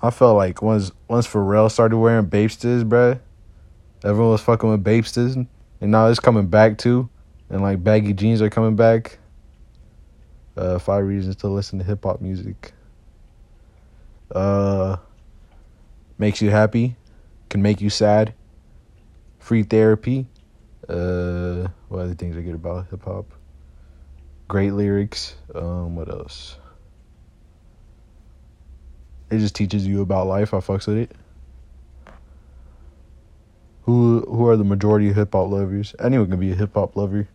I 0.01 0.11
felt 0.11 0.37
like 0.37 0.61
once 0.61 0.91
once 1.07 1.27
Pharrell 1.27 1.71
started 1.71 1.97
wearing 1.97 2.27
Bapestas, 2.27 2.83
bruh, 2.87 3.19
everyone 4.03 4.31
was 4.31 4.41
fucking 4.41 4.69
with 4.69 4.83
Bapestas, 4.83 5.35
and 5.35 5.91
now 5.91 6.07
it's 6.07 6.19
coming 6.19 6.47
back 6.47 6.77
too, 6.77 7.09
and 7.49 7.61
like 7.61 7.83
baggy 7.83 8.13
jeans 8.13 8.41
are 8.41 8.49
coming 8.49 8.75
back. 8.75 9.17
Uh, 10.55 10.77
five 10.77 11.05
reasons 11.05 11.35
to 11.37 11.47
listen 11.47 11.79
to 11.79 11.85
hip 11.85 12.03
hop 12.03 12.21
music. 12.21 12.73
Uh, 14.31 14.97
makes 16.17 16.41
you 16.41 16.49
happy, 16.49 16.95
can 17.49 17.61
make 17.61 17.81
you 17.81 17.89
sad, 17.89 18.33
free 19.39 19.63
therapy. 19.63 20.27
Uh, 20.87 21.67
what 21.87 22.01
other 22.01 22.13
things 22.13 22.35
are 22.35 22.41
good 22.41 22.55
about 22.55 22.87
hip 22.89 23.03
hop? 23.03 23.25
Great 24.47 24.73
lyrics. 24.73 25.35
Um, 25.55 25.95
what 25.95 26.09
else? 26.09 26.57
It 29.31 29.39
just 29.39 29.55
teaches 29.55 29.87
you 29.87 30.01
about 30.01 30.27
life. 30.27 30.53
I 30.53 30.57
fucks 30.57 30.85
with 30.85 30.97
it. 30.97 31.11
Who 33.83 34.21
who 34.21 34.47
are 34.47 34.55
the 34.55 34.63
majority 34.63 35.09
of 35.09 35.15
hip 35.15 35.33
hop 35.33 35.49
lovers? 35.49 35.95
Anyone 35.99 36.29
can 36.29 36.39
be 36.39 36.51
a 36.51 36.55
hip 36.55 36.75
hop 36.75 36.95
lover. 36.95 37.27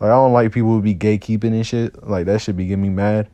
Like 0.00 0.10
I 0.10 0.14
don't 0.14 0.32
like 0.32 0.52
people 0.52 0.70
who 0.70 0.82
be 0.82 0.94
gatekeeping 0.94 1.54
and 1.54 1.66
shit. 1.66 2.06
Like 2.06 2.26
that 2.26 2.40
should 2.40 2.56
be 2.56 2.66
getting 2.66 2.82
me 2.82 2.90
mad. 2.90 3.28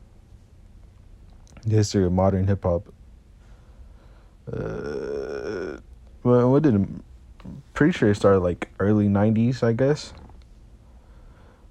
The 1.64 1.76
history 1.76 2.04
of 2.04 2.12
modern 2.12 2.46
hip 2.46 2.62
hop. 2.62 2.92
Uh, 4.50 5.78
well, 6.22 6.50
what 6.50 6.62
did 6.62 7.02
pretty 7.74 7.96
sure 7.96 8.10
it 8.10 8.16
started 8.16 8.40
like 8.40 8.68
early 8.78 9.08
90s, 9.08 9.62
I 9.62 9.72
guess. 9.72 10.12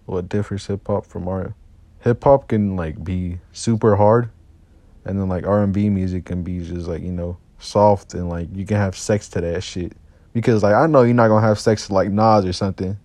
What 0.05 0.29
differs 0.29 0.67
hip 0.67 0.87
hop 0.87 1.05
from 1.05 1.27
art? 1.27 1.53
Hip 2.01 2.23
hop 2.23 2.47
can 2.47 2.75
like 2.75 3.03
be 3.03 3.39
super 3.51 3.95
hard 3.95 4.29
and 5.05 5.19
then 5.19 5.29
like 5.29 5.45
R&B 5.45 5.89
music 5.89 6.25
can 6.25 6.43
be 6.43 6.59
just 6.59 6.87
like, 6.87 7.01
you 7.01 7.11
know, 7.11 7.37
soft 7.59 8.13
and 8.13 8.29
like 8.29 8.47
you 8.53 8.65
can 8.65 8.77
have 8.77 8.97
sex 8.97 9.27
to 9.29 9.41
that 9.41 9.63
shit. 9.63 9.93
Because 10.33 10.63
like 10.63 10.73
I 10.73 10.85
know 10.87 11.03
you're 11.03 11.13
not 11.13 11.27
to 11.27 11.39
have 11.41 11.59
sex 11.59 11.87
to 11.87 11.93
like 11.93 12.09
Nas 12.09 12.45
or 12.45 12.53
something. 12.53 12.97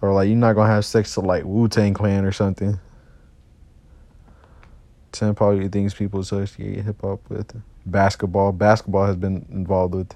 Or 0.00 0.12
like 0.12 0.28
you're 0.28 0.36
not 0.36 0.54
to 0.54 0.66
have 0.66 0.84
sex 0.84 1.14
to 1.14 1.20
like 1.20 1.44
Wu-Tang 1.44 1.94
Clan 1.94 2.24
or 2.24 2.32
something. 2.32 2.78
10 5.12 5.34
probably 5.34 5.68
things 5.68 5.94
people 5.94 6.20
associate 6.20 6.84
hip 6.84 7.00
hop 7.00 7.20
with. 7.30 7.60
Basketball. 7.86 8.52
Basketball 8.52 9.06
has 9.06 9.16
been 9.16 9.46
involved 9.50 9.94
with 9.94 10.14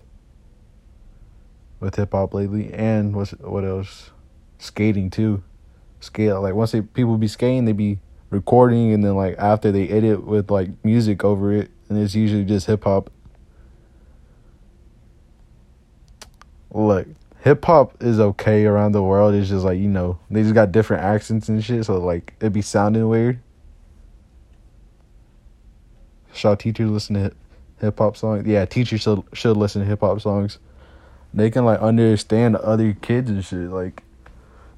with 1.81 1.97
hip 1.97 2.13
hop 2.13 2.35
lately, 2.35 2.73
and 2.75 3.17
what's 3.17 3.31
what 3.31 3.65
else? 3.65 4.11
Skating 4.59 5.09
too. 5.09 5.43
Skate 6.01 6.35
like 6.35 6.55
once 6.55 6.73
they 6.73 6.83
people 6.83 7.17
be 7.17 7.29
skating, 7.29 7.65
they 7.65 7.73
be 7.73 7.99
recording, 8.29 8.93
and 8.93 9.03
then 9.03 9.17
like 9.17 9.37
after 9.39 9.73
they 9.73 9.89
edit 9.89 10.25
with 10.25 10.51
like 10.51 10.69
music 10.85 11.25
over 11.25 11.53
it, 11.53 11.71
and 11.89 11.99
it's 11.99 12.15
usually 12.15 12.45
just 12.45 12.67
hip 12.67 12.85
hop. 12.85 13.11
Look, 16.73 17.09
hip 17.41 17.65
hop 17.65 18.03
is 18.03 18.21
okay 18.21 18.65
around 18.67 18.93
the 18.93 19.03
world. 19.03 19.35
It's 19.35 19.49
just 19.49 19.65
like 19.65 19.79
you 19.79 19.89
know 19.89 20.19
they 20.31 20.43
just 20.43 20.55
got 20.55 20.73
different 20.73 21.03
accents 21.03 21.49
and 21.49 21.63
shit, 21.65 21.85
so 21.85 21.99
like 21.99 22.35
it'd 22.41 22.53
be 22.53 22.63
sounding 22.63 23.09
weird. 23.09 23.41
Should 26.33 26.61
teachers 26.61 26.91
listen 26.91 27.15
to 27.15 27.33
hip 27.81 27.99
hop 27.99 28.17
songs? 28.17 28.47
Yeah, 28.47 28.65
teachers 28.65 29.03
should 29.03 29.23
should 29.33 29.57
listen 29.57 29.83
to 29.83 29.89
hip 29.89 30.01
hop 30.01 30.21
songs 30.21 30.59
they 31.33 31.51
can 31.51 31.65
like 31.65 31.81
understand 31.81 32.57
other 32.57 32.93
kids 32.93 33.31
and 33.31 33.45
shit 33.45 33.71
like 33.71 34.03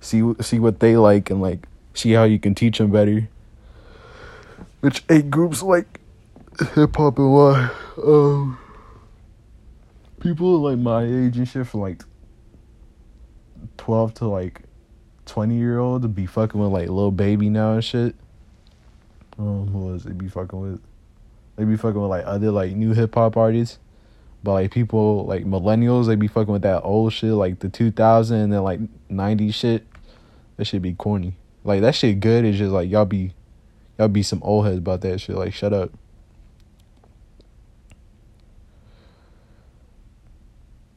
see 0.00 0.22
see 0.40 0.58
what 0.58 0.80
they 0.80 0.96
like 0.96 1.30
and 1.30 1.40
like 1.40 1.66
see 1.94 2.12
how 2.12 2.24
you 2.24 2.38
can 2.38 2.54
teach 2.54 2.78
them 2.78 2.90
better 2.90 3.28
which 4.80 5.04
eight 5.08 5.30
groups 5.30 5.62
like 5.62 6.00
hip 6.74 6.96
hop 6.96 7.18
and 7.18 7.32
why 7.32 7.70
um 7.98 8.58
people 10.20 10.60
like 10.60 10.78
my 10.78 11.02
age 11.02 11.36
and 11.36 11.48
shit 11.48 11.66
from 11.66 11.80
like 11.80 12.02
12 13.76 14.14
to 14.14 14.26
like 14.26 14.62
20 15.26 15.56
year 15.56 15.78
old 15.78 16.02
to 16.02 16.08
be 16.08 16.26
fucking 16.26 16.60
with 16.60 16.70
like 16.70 16.88
little 16.88 17.12
Baby 17.12 17.48
now 17.48 17.72
and 17.72 17.84
shit 17.84 18.14
um 19.38 19.68
who 19.68 19.78
was 19.86 20.04
they 20.04 20.12
be 20.12 20.28
fucking 20.28 20.60
with 20.60 20.80
they 21.56 21.64
be 21.64 21.76
fucking 21.76 22.00
with 22.00 22.10
like 22.10 22.24
other 22.26 22.50
like 22.50 22.72
new 22.72 22.92
hip 22.92 23.14
hop 23.14 23.36
artists 23.36 23.78
but 24.42 24.52
like 24.54 24.70
people 24.72 25.24
like 25.26 25.44
millennials, 25.44 26.06
they 26.06 26.16
be 26.16 26.26
fucking 26.26 26.52
with 26.52 26.62
that 26.62 26.82
old 26.82 27.12
shit, 27.12 27.32
like 27.32 27.60
the 27.60 27.68
2000 27.68 28.36
and 28.36 28.52
then 28.52 28.62
like 28.62 28.80
90 29.08 29.50
shit. 29.52 29.86
That 30.56 30.64
should 30.64 30.82
be 30.82 30.94
corny. 30.94 31.36
Like 31.64 31.80
that 31.82 31.94
shit 31.94 32.20
good. 32.20 32.44
It's 32.44 32.58
just 32.58 32.72
like 32.72 32.90
y'all 32.90 33.04
be, 33.04 33.34
y'all 33.98 34.08
be 34.08 34.22
some 34.22 34.42
old 34.42 34.66
heads 34.66 34.78
about 34.78 35.00
that 35.02 35.20
shit. 35.20 35.36
Like 35.36 35.54
shut 35.54 35.72
up. 35.72 35.92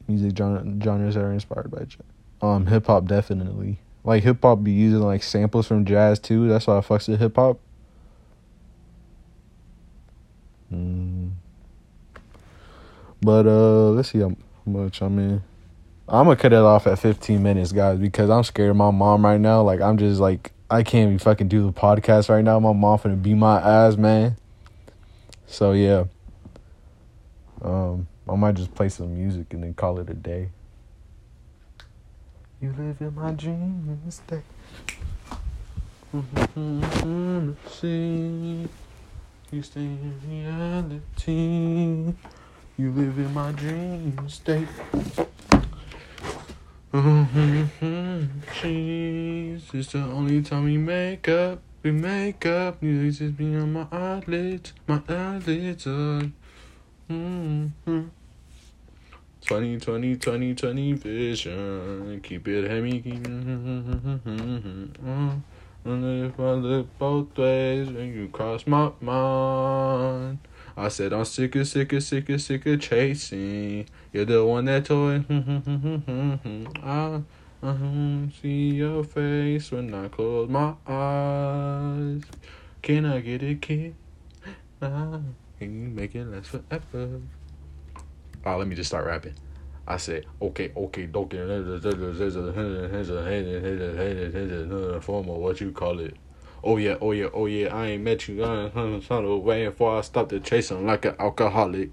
Music 0.08 0.36
genre, 0.36 0.64
genres 0.82 1.14
that 1.14 1.22
are 1.22 1.32
inspired 1.32 1.70
by 1.70 1.84
um 2.42 2.66
hip 2.66 2.86
hop 2.86 3.06
definitely. 3.06 3.78
Like 4.04 4.22
hip 4.22 4.42
hop 4.42 4.62
be 4.62 4.72
using 4.72 5.00
like 5.00 5.22
samples 5.22 5.66
from 5.66 5.84
jazz 5.84 6.18
too. 6.18 6.48
That's 6.48 6.66
why 6.66 6.78
I 6.78 6.80
fucks 6.80 7.08
with 7.08 7.20
hip 7.20 7.36
hop. 7.36 7.58
Mm. 10.72 11.32
But 13.20 13.46
uh, 13.46 13.90
let's 13.90 14.10
see 14.10 14.20
how 14.20 14.36
much 14.64 15.00
I'm 15.00 15.18
in. 15.18 15.42
I'm 16.08 16.26
gonna 16.26 16.36
cut 16.36 16.52
it 16.52 16.58
off 16.58 16.86
at 16.86 16.98
15 16.98 17.42
minutes, 17.42 17.72
guys, 17.72 17.98
because 17.98 18.30
I'm 18.30 18.44
scared 18.44 18.70
of 18.70 18.76
my 18.76 18.90
mom 18.90 19.24
right 19.24 19.40
now. 19.40 19.62
Like 19.62 19.80
I'm 19.80 19.98
just 19.98 20.20
like 20.20 20.52
I 20.70 20.82
can't 20.82 21.08
even 21.08 21.18
fucking 21.18 21.48
do 21.48 21.66
the 21.66 21.72
podcast 21.72 22.28
right 22.28 22.44
now. 22.44 22.60
My 22.60 22.72
mom 22.72 22.98
finna 22.98 23.20
beat 23.20 23.34
my 23.34 23.60
ass, 23.60 23.96
man. 23.96 24.36
So 25.46 25.72
yeah. 25.72 26.04
Um, 27.62 28.06
I 28.28 28.36
might 28.36 28.54
just 28.54 28.74
play 28.74 28.88
some 28.88 29.14
music 29.14 29.52
and 29.52 29.62
then 29.62 29.74
call 29.74 29.98
it 29.98 30.10
a 30.10 30.14
day. 30.14 30.50
You 32.60 32.74
live 32.78 33.00
in 33.00 33.14
my 33.14 33.32
dreams, 33.32 34.14
stay. 34.14 34.42
See, 37.70 38.68
you 39.50 39.62
stay 39.62 39.80
in 39.80 40.20
reality. 40.28 42.14
You 42.78 42.90
live 42.92 43.18
in 43.18 43.34
my 43.34 43.52
dream 43.52 44.28
state. 44.28 44.68
Mm-hmm. 46.92 48.24
Cheese 48.58 49.74
is 49.74 49.88
the 49.88 49.98
only 49.98 50.42
time 50.42 50.64
we 50.64 50.78
make 50.78 51.28
up 51.28 51.60
We 51.86 51.92
make 51.92 52.44
up, 52.46 52.82
you 52.82 53.12
just 53.12 53.36
be 53.36 53.54
on 53.54 53.72
my 53.72 53.86
eyelids, 53.92 54.72
my 54.88 55.00
eyelids 55.08 55.86
are. 55.86 56.32
Mm-hmm. 57.08 58.06
20, 59.46 59.78
20, 59.78 60.16
20, 60.16 60.54
20 60.56 60.92
vision. 60.94 62.20
Keep 62.20 62.48
it 62.48 62.68
heavy, 62.68 63.00
keep 63.00 63.24
it. 63.24 63.30
And 65.84 66.26
if 66.26 66.40
I 66.40 66.50
look 66.50 66.98
both 66.98 67.38
ways 67.38 67.86
and 67.86 68.12
you 68.12 68.26
cross 68.26 68.66
my 68.66 68.90
mind, 69.00 70.40
I 70.76 70.88
said 70.88 71.12
I'm 71.12 71.24
sick 71.24 71.54
of, 71.54 71.68
sick 71.68 71.92
of, 71.92 72.02
sick 72.02 72.28
of, 72.28 72.40
sick 72.42 72.66
of 72.66 72.80
chasing. 72.80 73.86
You're 74.12 74.24
the 74.24 74.44
one 74.44 74.64
that 74.64 74.86
toy. 74.86 75.20
Mm-hmm, 75.20 76.00
mm-hmm, 76.00 76.66
I, 76.82 77.22
I 77.62 78.28
see 78.42 78.74
your 78.74 79.04
face 79.04 79.70
when 79.70 79.94
I 79.94 80.08
close 80.08 80.48
my 80.48 80.74
eyes. 80.88 82.22
Can 82.82 83.06
I 83.06 83.20
get 83.20 83.44
a 83.44 83.54
kiss? 83.54 83.92
Ah, 84.82 85.20
can 85.60 85.82
you 85.82 85.88
make 85.88 86.16
it 86.16 86.24
last 86.24 86.48
forever? 86.48 87.20
Oh, 88.46 88.56
let 88.58 88.68
me 88.68 88.76
just 88.76 88.88
start 88.88 89.04
rapping. 89.04 89.34
I 89.88 89.96
said, 89.96 90.24
okay, 90.40 90.70
okay, 90.76 91.08
okay, 91.12 91.40
form 95.00 95.28
of 95.28 95.36
what 95.38 95.60
you 95.60 95.72
call 95.72 95.98
it. 95.98 96.14
Oh 96.62 96.76
yeah, 96.76 96.94
oh 97.00 97.10
yeah, 97.10 97.26
oh 97.34 97.46
yeah, 97.46 97.74
I 97.74 97.86
ain't 97.88 98.04
met 98.04 98.28
you. 98.28 98.44
I'm 98.44 99.42
waiting 99.42 99.72
for 99.72 99.98
I 99.98 100.00
stop 100.02 100.28
the 100.28 100.38
chasing 100.38 100.86
like 100.86 101.04
an 101.06 101.16
alcoholic. 101.18 101.90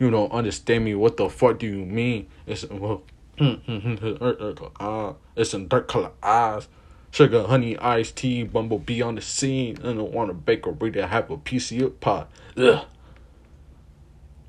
You 0.00 0.10
don't 0.10 0.32
understand 0.32 0.84
me. 0.84 0.96
What 0.96 1.16
the 1.16 1.28
fuck 1.28 1.60
do 1.60 1.68
you 1.68 1.84
mean? 1.84 2.26
It's 2.48 2.68
well, 2.68 3.04
uh, 3.38 5.12
it's 5.36 5.50
some 5.50 5.68
dark 5.68 5.86
color 5.86 6.10
eyes. 6.20 6.66
Sugar, 7.12 7.44
honey, 7.44 7.78
iced 7.78 8.16
tea, 8.16 8.42
bumblebee 8.42 9.02
on 9.02 9.14
the 9.14 9.20
scene. 9.20 9.78
I 9.78 9.92
don't 9.92 10.12
want 10.12 10.30
a 10.30 10.34
bakery 10.34 10.90
to 10.92 11.06
have 11.06 11.30
a 11.30 11.36
piece 11.36 11.70
of 11.70 11.76
your 11.76 11.90
pot. 11.90 12.28
Ugh. 12.56 12.86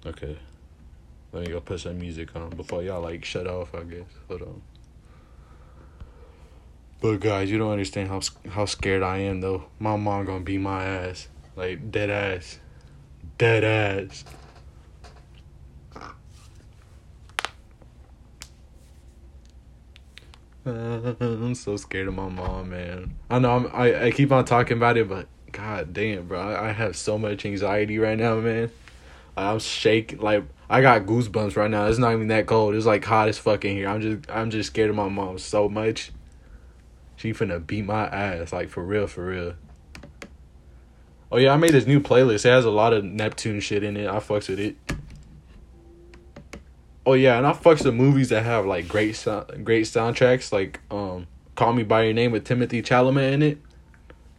Okay. 0.03 0.37
Let 1.33 1.47
me 1.47 1.51
go 1.51 1.59
put 1.59 1.79
some 1.79 1.97
music 1.97 2.35
on 2.35 2.51
before 2.51 2.83
y'all 2.83 3.01
like 3.01 3.25
shut 3.25 3.47
off. 3.47 3.73
I 3.73 3.81
guess. 3.83 4.05
Hold 4.27 4.43
on. 4.43 4.61
But 7.01 7.19
guys, 7.19 7.49
you 7.49 7.57
don't 7.57 7.71
understand 7.71 8.07
how 8.07 8.21
how 8.49 8.65
scared 8.65 9.01
I 9.01 9.17
am 9.17 9.41
though. 9.41 9.65
My 9.79 9.97
mom 9.97 10.25
gonna 10.25 10.41
beat 10.41 10.59
my 10.59 10.83
ass, 10.83 11.27
like 11.55 11.91
dead 11.91 12.11
ass, 12.11 12.59
dead 13.39 13.63
ass. 13.63 14.23
I'm 20.65 21.55
so 21.55 21.75
scared 21.75 22.07
of 22.07 22.13
my 22.13 22.29
mom, 22.29 22.69
man. 22.69 23.15
I 23.29 23.39
know 23.39 23.55
I'm, 23.55 23.69
I 23.73 24.05
I 24.05 24.11
keep 24.11 24.31
on 24.31 24.45
talking 24.45 24.77
about 24.77 24.95
it, 24.95 25.09
but 25.09 25.27
god 25.51 25.93
damn, 25.93 26.27
bro, 26.27 26.39
I, 26.39 26.69
I 26.69 26.71
have 26.71 26.95
so 26.95 27.17
much 27.17 27.45
anxiety 27.45 27.97
right 27.97 28.17
now, 28.17 28.35
man. 28.35 28.71
I'm 29.35 29.59
shaking 29.59 30.19
like 30.19 30.43
I 30.69 30.81
got 30.81 31.05
goosebumps 31.05 31.55
right 31.55 31.69
now. 31.69 31.85
It's 31.85 31.99
not 31.99 32.13
even 32.13 32.27
that 32.27 32.45
cold. 32.45 32.75
It's 32.75 32.85
like 32.85 33.03
hot 33.03 33.29
as 33.29 33.37
fucking 33.37 33.75
here. 33.75 33.87
I'm 33.87 34.01
just 34.01 34.31
I'm 34.31 34.49
just 34.49 34.67
scared 34.67 34.89
of 34.89 34.95
my 34.95 35.09
mom 35.09 35.37
so 35.37 35.69
much. 35.69 36.11
She 37.15 37.31
finna 37.31 37.65
beat 37.65 37.85
my 37.85 38.05
ass, 38.07 38.51
like 38.51 38.69
for 38.69 38.83
real, 38.83 39.07
for 39.07 39.25
real. 39.25 39.53
Oh 41.31 41.37
yeah, 41.37 41.53
I 41.53 41.57
made 41.57 41.71
this 41.71 41.87
new 41.87 41.99
playlist. 41.99 42.45
It 42.45 42.49
has 42.49 42.65
a 42.65 42.69
lot 42.69 42.93
of 42.93 43.03
Neptune 43.03 43.59
shit 43.59 43.83
in 43.83 43.97
it. 43.97 44.07
I 44.07 44.17
fucks 44.17 44.49
with 44.49 44.59
it. 44.59 44.75
Oh 47.05 47.13
yeah, 47.13 47.37
and 47.37 47.45
I 47.45 47.53
fucks 47.53 47.83
with 47.83 47.95
movies 47.95 48.29
that 48.29 48.43
have 48.43 48.65
like 48.65 48.87
great 48.87 49.15
sound, 49.15 49.65
great 49.65 49.85
soundtracks, 49.85 50.51
like 50.51 50.79
um, 50.89 51.27
Call 51.55 51.73
Me 51.73 51.83
by 51.83 52.03
Your 52.03 52.13
Name 52.13 52.31
with 52.31 52.47
Timothée 52.47 52.83
Chalamet 52.83 53.33
in 53.33 53.41
it. 53.41 53.57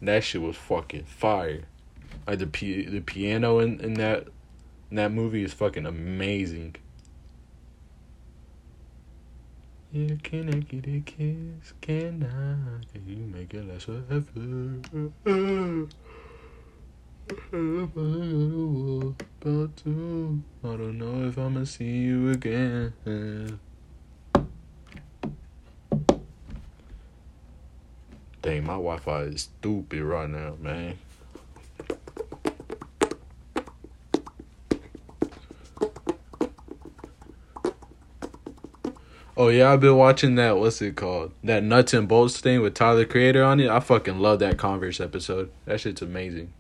That 0.03 0.25
shit 0.25 0.41
was 0.41 0.57
fucking 0.57 1.05
fire. 1.05 1.63
Like 2.27 2.39
the 2.39 2.47
p 2.47 2.85
the 2.85 3.01
piano 3.01 3.59
in, 3.59 3.81
in 3.81 3.95
that 3.95 4.29
and 4.95 5.01
that 5.01 5.11
movie 5.11 5.43
is 5.43 5.53
fucking 5.53 5.87
amazing. 5.87 6.77
Can 9.93 10.55
I 10.55 10.59
get 10.61 10.87
a 10.87 11.01
kiss? 11.01 11.73
Can 11.81 12.23
I? 12.23 12.87
Can 12.93 13.05
you 13.05 13.17
make 13.17 13.53
it 13.55 13.67
last 13.67 13.87
forever? 13.87 14.79
About 19.43 19.77
to. 19.79 20.43
I 20.63 20.69
don't 20.69 20.99
know 20.99 21.27
if 21.27 21.39
I'ma 21.39 21.65
see 21.65 21.91
you 21.91 22.31
again. 22.31 22.93
Dang, 28.43 28.65
my 28.65 28.75
Wi 28.75 28.99
Fi 28.99 29.23
is 29.23 29.43
stupid 29.43 30.03
right 30.05 30.31
now, 30.31 30.55
man. 30.61 30.99
Oh 39.37 39.49
yeah, 39.49 39.73
I've 39.73 39.81
been 39.81 39.97
watching 39.97 40.37
that. 40.37 40.59
What's 40.59 40.81
it 40.81 40.95
called? 40.95 41.33
That 41.43 41.65
nuts 41.65 41.93
and 41.93 42.07
bolts 42.07 42.39
thing 42.39 42.61
with 42.61 42.75
Tyler 42.75 43.05
Creator 43.05 43.43
on 43.43 43.59
it. 43.59 43.69
I 43.69 43.81
fucking 43.81 44.21
love 44.21 44.39
that 44.39 44.59
Converse 44.59 45.01
episode. 45.01 45.51
That 45.65 45.81
shit's 45.81 46.03
amazing. 46.03 46.53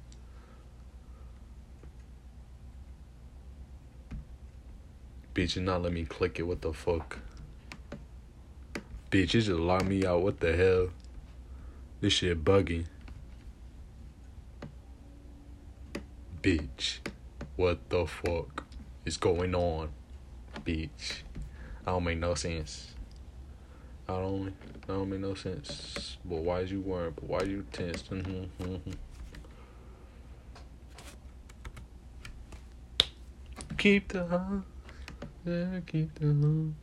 Bitch, 5.34 5.54
you 5.54 5.62
not 5.62 5.82
let 5.82 5.92
me 5.92 6.04
click 6.04 6.40
it. 6.40 6.44
What 6.44 6.62
the 6.62 6.72
fuck? 6.72 7.18
Bitch, 9.10 9.34
you 9.34 9.40
just 9.40 9.50
locked 9.50 9.86
me 9.86 10.04
out. 10.04 10.22
What 10.22 10.40
the 10.40 10.56
hell? 10.56 10.88
This 12.00 12.14
shit 12.14 12.44
bugging. 12.44 12.86
Bitch, 16.42 16.98
what 17.54 17.78
the 17.88 18.04
fuck 18.06 18.64
is 19.04 19.16
going 19.16 19.54
on? 19.54 19.90
Bitch. 20.64 21.22
I 21.86 21.90
don't 21.90 22.04
make 22.04 22.18
no 22.18 22.34
sense. 22.34 22.94
I 24.08 24.12
don't. 24.12 24.54
I 24.84 24.92
don't 24.92 25.10
make 25.10 25.20
no 25.20 25.34
sense. 25.34 26.16
But 26.24 26.36
why 26.36 26.60
is 26.60 26.70
you 26.70 26.80
worried? 26.80 27.14
But 27.16 27.24
why 27.24 27.42
you 27.42 27.64
tense? 27.72 28.02
Mm-hmm, 28.04 28.62
mm-hmm. 28.62 28.90
Keep 33.76 34.08
the 34.08 34.26
heart. 34.26 34.62
Yeah, 35.44 35.80
keep 35.86 36.14
the 36.18 36.26
heart. 36.34 36.74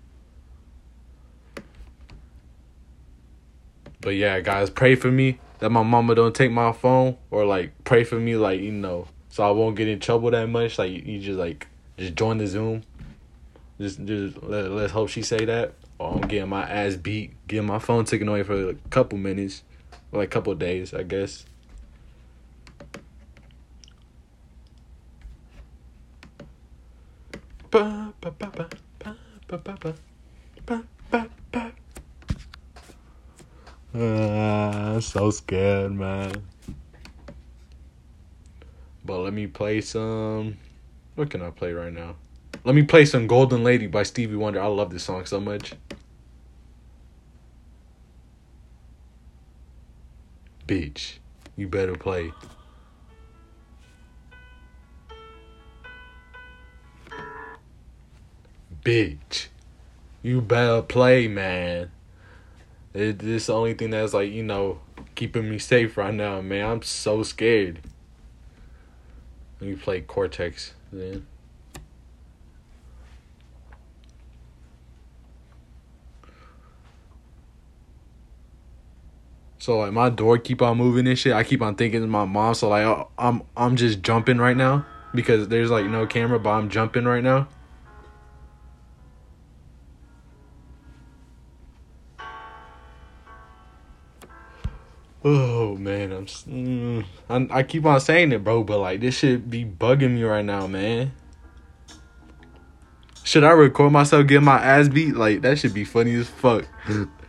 But 4.02 4.16
yeah, 4.16 4.40
guys, 4.40 4.70
pray 4.70 4.96
for 4.96 5.12
me 5.12 5.40
that 5.60 5.70
my 5.70 5.84
mama 5.84 6.16
don't 6.16 6.34
take 6.34 6.52
my 6.52 6.72
phone, 6.72 7.18
or 7.30 7.46
like 7.46 7.72
pray 7.84 8.04
for 8.04 8.20
me, 8.20 8.36
like 8.36 8.62
you 8.62 8.72
know, 8.72 9.08
so 9.30 9.44
I 9.44 9.52
won't 9.52 9.76
get 9.76 9.88
in 9.88 10.00
trouble 10.00 10.32
that 10.32 10.48
much. 10.48 10.78
Like 10.78 10.92
you 10.92 11.20
just 11.20 11.40
like 11.40 11.68
just 11.98 12.16
join 12.16 12.38
the 12.40 12.48
Zoom 12.48 12.84
just 13.82 14.06
just 14.06 14.44
let, 14.44 14.70
let's 14.70 14.94
hope 14.94 15.10
she 15.10 15.24
say 15.24 15.44
that. 15.46 15.74
Or 15.98 16.14
I'm 16.14 16.22
getting 16.22 16.50
my 16.50 16.70
ass 16.70 16.96
beat, 16.96 17.34
getting 17.48 17.66
my 17.66 17.80
phone 17.80 18.06
taken 18.06 18.28
away 18.28 18.44
for 18.44 18.70
a 18.70 18.76
couple 18.92 19.18
minutes, 19.18 19.64
like 20.12 20.28
a 20.28 20.32
couple 20.32 20.54
days, 20.54 20.94
I 20.94 21.02
guess. 21.02 21.46
Ba, 27.72 28.14
ba, 28.22 28.32
ba, 28.38 28.70
uh, 33.96 35.00
so 35.00 35.32
scared, 35.32 35.92
man. 35.92 36.34
But 39.04 39.18
let 39.22 39.34
me 39.34 39.48
play 39.48 39.82
some. 39.82 40.58
What 41.16 41.32
can 41.32 41.42
I 41.42 41.50
play 41.50 41.74
right 41.74 41.92
now? 41.92 42.16
Let 42.64 42.76
me 42.76 42.84
play 42.84 43.06
some 43.06 43.26
Golden 43.26 43.64
Lady 43.64 43.88
by 43.88 44.04
Stevie 44.04 44.36
Wonder. 44.36 44.62
I 44.62 44.68
love 44.68 44.92
this 44.92 45.04
song 45.04 45.26
so 45.26 45.40
much. 45.40 45.74
Bitch, 50.68 51.14
you 51.58 51.68
better 51.68 51.96
play. 51.96 52.32
Bitch, 58.86 59.48
you 60.22 60.40
better 60.42 60.84
play, 60.84 61.28
man. 61.28 61.92
It, 62.94 63.20
this 63.20 63.48
the 63.48 63.54
only 63.54 63.74
thing 63.74 63.90
that's 63.90 64.14
like, 64.14 64.32
you 64.32 64.44
know, 64.44 64.80
keeping 65.16 65.50
me 65.50 65.58
safe 65.58 65.98
right 65.98 66.14
now, 66.14 66.42
man. 66.42 66.70
I'm 66.70 66.82
so 66.84 67.24
scared. 67.24 67.80
Let 69.60 69.70
me 69.70 69.76
play 69.76 70.02
Cortex 70.02 70.74
then. 70.92 71.26
So 79.62 79.78
like 79.78 79.94
my 79.94 80.10
door 80.10 80.40
keep 80.40 80.64
on 80.64 80.78
moving 80.78 81.06
and 81.08 81.20
shit. 81.20 81.34
I 81.34 81.44
keep 81.44 81.62
on 81.62 81.76
thinking 81.76 82.10
my 82.10 82.26
mom. 82.26 82.56
So 82.56 82.70
like 82.70 83.08
I'm 83.20 83.44
I'm 83.56 83.76
just 83.76 84.02
jumping 84.02 84.40
right 84.40 84.58
now 84.58 84.88
because 85.14 85.50
there's 85.50 85.70
like 85.70 85.86
no 85.86 86.08
camera, 86.08 86.40
but 86.40 86.50
I'm 86.50 86.68
jumping 86.68 87.06
right 87.06 87.24
now. 87.24 87.48
Oh 95.24 95.76
man, 95.78 96.12
I'm, 96.12 96.26
mm, 96.26 97.06
I'm 97.30 97.48
I 97.52 97.62
keep 97.62 97.86
on 97.86 98.02
saying 98.02 98.32
it, 98.32 98.44
bro, 98.44 98.64
but 98.64 98.80
like 98.80 99.00
this 99.02 99.20
shit 99.20 99.48
be 99.48 99.64
bugging 99.64 100.16
me 100.16 100.24
right 100.24 100.44
now, 100.44 100.66
man. 100.66 101.12
Should 103.24 103.44
I 103.44 103.52
record 103.52 103.92
myself 103.92 104.26
getting 104.26 104.44
my 104.44 104.58
ass 104.58 104.88
beat? 104.88 105.16
Like 105.16 105.44
that 105.44 105.60
should 105.60 105.76
be 105.76 105.86
funny 105.86 106.16
as 106.16 106.28
fuck. 106.28 106.66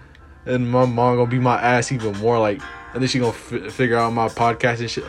and 0.47 0.71
my 0.71 0.85
mom 0.85 1.17
gonna 1.17 1.31
beat 1.31 1.41
my 1.41 1.61
ass 1.61 1.93
even 1.93 2.19
more. 2.19 2.39
Like, 2.39 2.61
and 2.95 3.03
then 3.03 3.09
she 3.09 3.19
gonna 3.19 3.33
f- 3.33 3.73
figure 3.73 3.97
out 3.97 4.13
my 4.13 4.29
podcast 4.29 4.81
and 4.81 4.91
shit. 4.91 5.05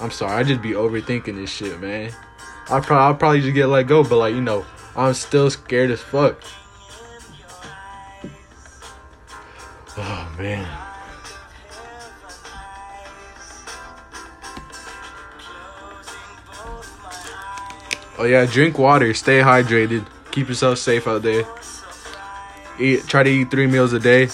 I'm 0.00 0.10
sorry, 0.10 0.32
I 0.32 0.42
just 0.42 0.62
be 0.62 0.70
overthinking 0.70 1.34
this 1.36 1.50
shit, 1.50 1.80
man. 1.80 2.12
I 2.70 2.80
probably 2.80 2.96
I'll 2.96 3.14
probably 3.14 3.40
just 3.40 3.54
get 3.54 3.66
let 3.66 3.86
go, 3.86 4.02
but 4.02 4.16
like 4.16 4.34
you 4.34 4.40
know, 4.40 4.64
I'm 4.96 5.14
still 5.14 5.50
scared 5.50 5.90
as 5.90 6.00
fuck. 6.00 6.40
Oh 9.96 10.34
man. 10.38 10.66
Oh 18.20 18.24
yeah, 18.24 18.46
drink 18.46 18.78
water, 18.78 19.14
stay 19.14 19.38
hydrated, 19.38 20.04
keep 20.32 20.48
yourself 20.48 20.78
safe 20.78 21.06
out 21.06 21.22
there. 21.22 21.44
Eat, 22.80 23.06
try 23.08 23.22
to 23.22 23.30
eat 23.30 23.50
three 23.50 23.66
meals 23.66 23.92
a 23.92 23.98
day. 23.98 24.28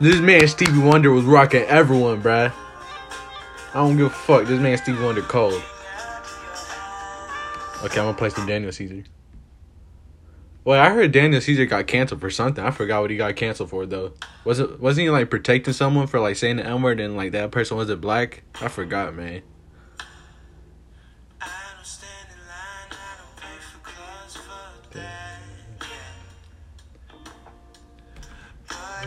This 0.00 0.18
man 0.18 0.48
Stevie 0.48 0.78
Wonder 0.80 1.10
was 1.10 1.26
rocking 1.26 1.60
everyone, 1.64 2.22
bruh. 2.22 2.50
I 2.50 3.74
don't 3.74 3.98
give 3.98 4.06
a 4.06 4.10
fuck. 4.10 4.46
This 4.46 4.58
man 4.58 4.78
Stevie 4.78 5.02
Wonder 5.04 5.20
cold. 5.20 5.62
Okay, 7.84 8.00
I'm 8.00 8.06
gonna 8.06 8.14
play 8.14 8.30
some 8.30 8.46
Daniel 8.46 8.72
Caesar. 8.72 9.04
Well, 10.64 10.80
I 10.80 10.88
heard 10.88 11.12
Daniel 11.12 11.42
Caesar 11.42 11.66
got 11.66 11.86
canceled 11.86 12.22
for 12.22 12.30
something. 12.30 12.64
I 12.64 12.70
forgot 12.70 13.02
what 13.02 13.10
he 13.10 13.18
got 13.18 13.36
canceled 13.36 13.68
for 13.68 13.84
though. 13.84 14.12
Was 14.44 14.58
it 14.58 14.80
wasn't 14.80 15.04
he 15.04 15.10
like 15.10 15.28
protecting 15.28 15.74
someone 15.74 16.06
for 16.06 16.18
like 16.18 16.36
saying 16.36 16.56
the 16.56 16.64
N 16.64 16.80
word 16.80 16.98
and 16.98 17.14
like 17.14 17.32
that 17.32 17.50
person 17.50 17.76
wasn't 17.76 18.00
black? 18.00 18.42
I 18.58 18.68
forgot, 18.68 19.14
man. 19.14 19.42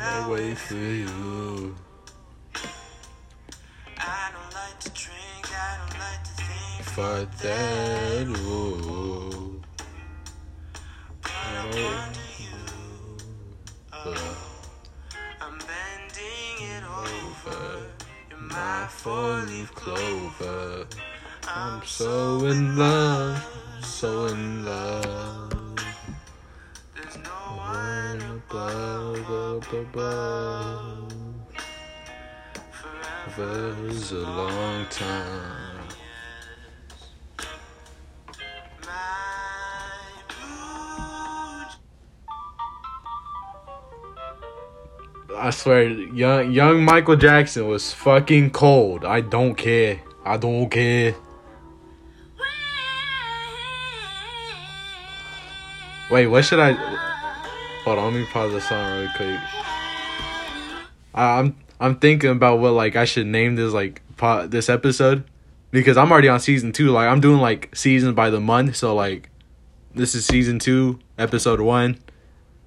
I 0.05 0.29
wait 0.29 0.57
for 0.57 0.75
you. 0.75 1.75
I 3.97 4.31
don't 4.33 4.53
like 4.53 4.79
to 4.81 4.89
drink, 4.89 5.45
I 5.49 5.77
don't 5.79 5.97
like 5.97 6.23
to 6.25 6.33
think. 6.43 6.83
Fuck 6.89 7.37
that. 7.37 8.27
Ooh. 8.27 9.61
I 11.23 11.53
don't 11.55 12.13
I'm 15.39 15.57
bending 15.71 16.57
it 16.59 16.83
over. 16.83 17.83
You're 18.29 18.39
my 18.39 18.87
four 18.89 19.39
leaf 19.47 19.73
clover. 19.73 20.85
I'm 21.47 21.81
so 21.85 22.45
in 22.45 22.75
love, 22.75 23.41
so 23.81 24.25
in 24.25 24.65
love. 24.65 25.62
Forever's 33.35 34.11
a 34.11 34.19
long 34.19 34.85
time. 34.91 35.87
I 45.35 45.49
swear, 45.49 45.89
young 45.89 46.51
young 46.51 46.85
Michael 46.85 47.15
Jackson 47.15 47.67
was 47.67 47.91
fucking 47.91 48.51
cold. 48.51 49.03
I 49.03 49.21
don't 49.21 49.55
care. 49.55 49.99
I 50.23 50.37
don't 50.37 50.69
care. 50.69 51.15
Wait, 56.11 56.27
what 56.27 56.45
should 56.45 56.59
I? 56.59 57.12
Hold 57.84 58.00
on, 58.00 58.13
let 58.13 58.19
me 58.22 58.26
pause 58.26 58.54
the 58.54 58.62
song 58.62 58.91
really 58.93 59.10
quick. 59.15 59.39
I'm 61.13 61.58
I'm 61.80 62.00
thinking 62.00 62.30
about 62.30 62.60
what 62.60 62.72
like 62.72 62.96
I 62.96 63.04
should 63.04 63.28
name 63.28 63.56
this 63.56 63.74
like 63.74 64.02
po- 64.15 64.48
this 64.48 64.69
episode 64.69 65.26
because 65.72 65.98
I'm 65.98 66.12
already 66.12 66.30
on 66.30 66.39
season 66.39 66.72
two. 66.72 66.91
Like 66.91 67.10
I'm 67.10 67.19
doing 67.19 67.39
like 67.41 67.76
season 67.76 68.13
by 68.13 68.30
the 68.30 68.39
month, 68.39 68.78
so 68.78 68.96
like 68.96 69.30
this 69.93 70.15
is 70.15 70.26
season 70.26 70.60
two, 70.60 71.00
episode 71.17 71.60
one. 71.60 71.98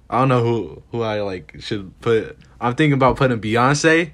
I 0.07 0.19
don't 0.19 0.29
know 0.29 0.43
who 0.43 0.83
who 0.91 1.01
I 1.01 1.21
like 1.21 1.55
should 1.59 1.99
put. 1.99 2.37
I'm 2.61 2.75
thinking 2.75 2.93
about 2.93 3.17
putting 3.17 3.39
Beyonce, 3.39 4.11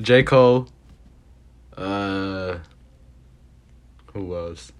J 0.00 0.24
Cole, 0.24 0.68
uh, 1.76 2.58
who 4.12 4.36
else? 4.36 4.72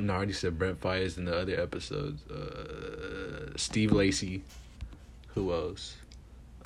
No, 0.00 0.12
I 0.12 0.16
already 0.16 0.32
said 0.32 0.58
Brent 0.58 0.80
Faiyaz 0.80 1.18
in 1.18 1.24
the 1.24 1.36
other 1.36 1.60
episodes. 1.60 2.26
Uh, 2.26 3.52
Steve 3.56 3.92
Lacy. 3.92 4.42
Who 5.34 5.52
else? 5.52 5.96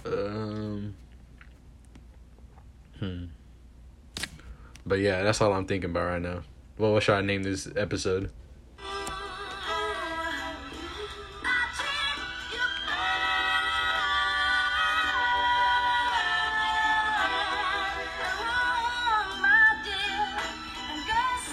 Um. 0.05 0.95
Hmm. 2.99 3.25
But 4.85 5.01
yeah, 5.01 5.23
that's 5.23 5.40
all 5.40 5.53
I'm 5.53 5.66
thinking 5.66 5.90
about 5.90 6.07
right 6.07 6.23
now. 6.23 6.42
Well, 6.79 6.92
what 6.92 7.03
should 7.03 7.14
I 7.14 7.21
name 7.21 7.42
this 7.42 7.68
episode? 7.77 8.31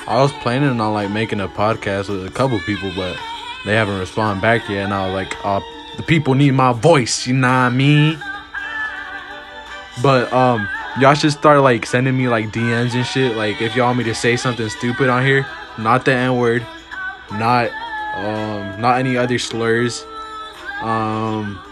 I 0.09 0.23
was 0.23 0.31
planning 0.41 0.81
on 0.81 0.93
like 0.93 1.11
making 1.11 1.39
a 1.39 1.47
podcast 1.47 2.09
with 2.09 2.25
a 2.25 2.31
couple 2.31 2.57
people, 2.61 2.91
but 2.95 3.15
they 3.63 3.75
haven't 3.75 3.99
responded 3.99 4.41
back 4.41 4.67
yet. 4.67 4.85
And 4.85 4.91
I 4.91 5.05
was 5.05 5.13
like, 5.13 5.45
uh, 5.45 5.61
the 5.97 6.03
people 6.03 6.33
need 6.33 6.55
my 6.55 6.73
voice, 6.73 7.27
you 7.27 7.35
know 7.35 7.47
what 7.47 7.53
I 7.53 7.69
mean? 7.69 8.19
But 10.01 10.33
um, 10.33 10.67
y'all 10.99 11.13
should 11.13 11.31
start 11.31 11.61
like 11.61 11.85
sending 11.85 12.17
me 12.17 12.27
like 12.27 12.47
DMs 12.47 12.95
and 12.95 13.05
shit. 13.05 13.37
Like 13.37 13.61
if 13.61 13.75
y'all 13.75 13.85
want 13.85 13.99
me 13.99 14.03
to 14.05 14.15
say 14.15 14.35
something 14.35 14.67
stupid 14.69 15.09
on 15.09 15.23
here, 15.23 15.45
not 15.77 16.05
the 16.05 16.13
N 16.13 16.37
word, 16.37 16.65
not 17.33 17.69
um, 18.15 18.81
not 18.81 18.97
any 18.97 19.15
other 19.15 19.37
slurs, 19.37 20.03
um, 20.81 21.63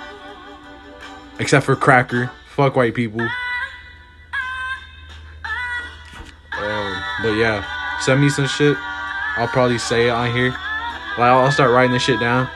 except 1.39 1.65
for 1.65 1.76
cracker. 1.76 2.30
Fuck 2.50 2.76
white 2.76 2.93
people. 2.93 3.21
Um, 6.60 7.04
but 7.23 7.32
yeah 7.32 7.77
send 8.02 8.22
me 8.22 8.30
some 8.30 8.48
shit. 8.48 8.78
I'll 9.38 9.48
probably 9.48 9.78
say 9.78 10.08
it 10.08 10.12
on 10.12 10.32
here. 10.32 10.50
Like 10.50 11.32
I'll 11.32 11.52
start 11.52 11.72
writing 11.72 11.92
this 11.92 12.04
shit 12.04 12.20
down. 12.20 12.50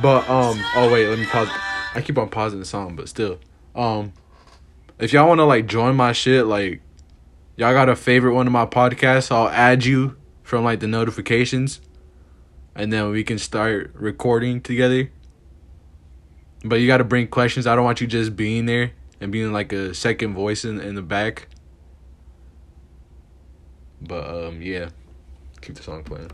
But 0.00 0.28
um 0.28 0.60
oh 0.76 0.90
wait, 0.92 1.08
let 1.08 1.18
me 1.18 1.26
pause. 1.26 1.48
I 1.94 2.02
keep 2.02 2.18
on 2.18 2.28
pausing 2.28 2.58
the 2.58 2.64
song, 2.64 2.96
but 2.96 3.08
still. 3.08 3.38
Um 3.74 4.12
if 4.98 5.12
y'all 5.12 5.28
wanna 5.28 5.44
like 5.44 5.66
join 5.66 5.96
my 5.96 6.12
shit, 6.12 6.46
like 6.46 6.80
y'all 7.56 7.72
got 7.72 7.88
a 7.88 7.96
favorite 7.96 8.34
one 8.34 8.46
of 8.46 8.52
my 8.52 8.66
podcasts, 8.66 9.30
I'll 9.30 9.48
add 9.48 9.84
you 9.84 10.16
from 10.42 10.64
like 10.64 10.80
the 10.80 10.88
notifications. 10.88 11.80
And 12.74 12.92
then 12.92 13.10
we 13.10 13.24
can 13.24 13.38
start 13.38 13.90
recording 13.94 14.60
together. 14.60 15.10
But 16.64 16.76
you 16.76 16.86
gotta 16.86 17.04
bring 17.04 17.28
questions. 17.28 17.66
I 17.66 17.74
don't 17.74 17.84
want 17.84 18.00
you 18.00 18.06
just 18.06 18.36
being 18.36 18.66
there 18.66 18.92
and 19.20 19.32
being 19.32 19.52
like 19.52 19.72
a 19.72 19.94
second 19.94 20.34
voice 20.34 20.64
in, 20.64 20.80
in 20.80 20.94
the 20.94 21.02
back. 21.02 21.48
But 24.00 24.28
um, 24.28 24.62
yeah, 24.62 24.90
keep 25.60 25.76
the 25.76 25.82
song 25.82 26.04
playing. 26.04 26.30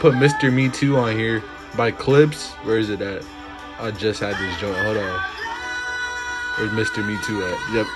Put 0.00 0.14
Mr. 0.14 0.52
Me 0.52 0.68
Too 0.68 0.96
on 0.96 1.16
here 1.16 1.42
by 1.76 1.90
Clipse. 1.90 2.52
Where 2.62 2.78
is 2.78 2.88
it 2.88 3.00
at? 3.00 3.24
I 3.80 3.90
just 3.90 4.20
had 4.20 4.36
this 4.36 4.60
joint. 4.60 4.78
Hold 4.78 4.96
on. 4.96 5.20
Where's 6.56 6.70
Mr. 6.70 7.04
Me 7.04 7.18
Too 7.26 7.42
at? 7.42 7.74
Yep. 7.74 7.86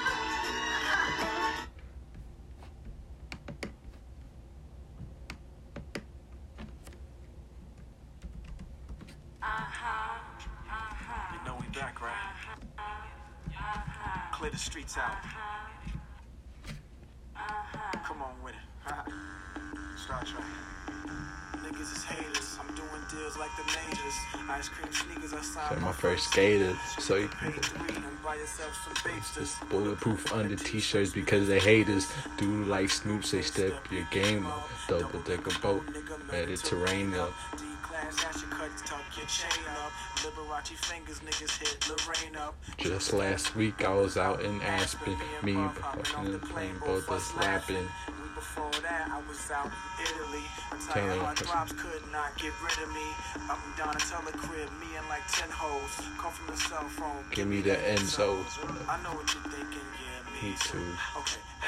Got 26.22 26.36
my 26.36 26.44
first 26.44 26.76
skater, 26.76 26.76
so 27.00 27.16
you 27.16 27.28
can 27.28 27.52
Pay 27.52 27.58
three 27.60 27.96
and 27.96 28.22
buy 28.22 28.36
yourself 28.36 28.94
some 29.02 29.12
Just 29.34 29.68
bulletproof 29.68 30.32
under 30.32 30.56
t-shirts 30.56 31.12
because 31.12 31.48
the 31.48 31.58
haters 31.58 32.12
do 32.36 32.64
like 32.64 32.90
Snoop 32.90 33.24
say 33.24 33.42
step 33.42 33.72
your 33.90 34.06
game 34.10 34.46
up. 34.46 34.68
Double 34.88 35.20
decker 35.20 35.58
boat, 35.60 35.82
Mediterranean. 36.30 37.28
D-class, 37.56 38.24
ash 38.24 38.42
your 38.42 38.50
cuts, 38.50 38.82
tuck 38.82 39.02
your 39.16 39.26
chain 39.26 39.64
up. 39.70 39.92
Liberace 40.16 40.76
fingers, 40.84 41.20
niggas 41.20 41.58
hit 41.58 41.88
Lorraine. 41.88 42.38
Just 42.78 43.12
last 43.12 43.56
week 43.56 43.84
I 43.84 43.92
was 43.92 44.16
out 44.16 44.42
in 44.42 44.60
Aspen, 44.62 45.16
me 45.42 45.52
in 45.52 46.32
the 46.32 46.38
plane, 46.38 46.76
both 46.84 47.10
us 47.10 47.34
lapping. 47.36 47.88
Before 48.42 48.74
that, 48.82 49.06
I 49.06 49.22
was 49.30 49.38
out 49.54 49.70
in 49.70 50.02
Italy. 50.02 50.42
I 50.74 50.76
tell 50.90 51.14
you, 51.14 51.22
my 51.22 51.32
drops 51.34 51.70
could 51.78 52.02
not 52.10 52.34
get 52.42 52.50
rid 52.58 52.74
of 52.82 52.90
me. 52.90 53.06
And 53.38 53.54
down 53.78 53.94
the 53.94 54.02
teller 54.02 54.34
crib, 54.34 54.66
me 54.82 54.90
and 54.98 55.06
like 55.06 55.22
10 55.30 55.46
hoes. 55.46 55.94
Come 56.18 56.32
from 56.34 56.50
the 56.50 56.58
cell 56.58 56.82
phone. 56.90 57.22
Give 57.30 57.46
me 57.46 57.62
the 57.62 57.78
Enzo. 57.94 58.42
I 58.90 58.98
know 59.06 59.14
what 59.14 59.30
you're 59.30 59.46
thinking, 59.46 59.86
yeah, 59.94 60.21
me, 60.42 60.54
too. 60.60 60.78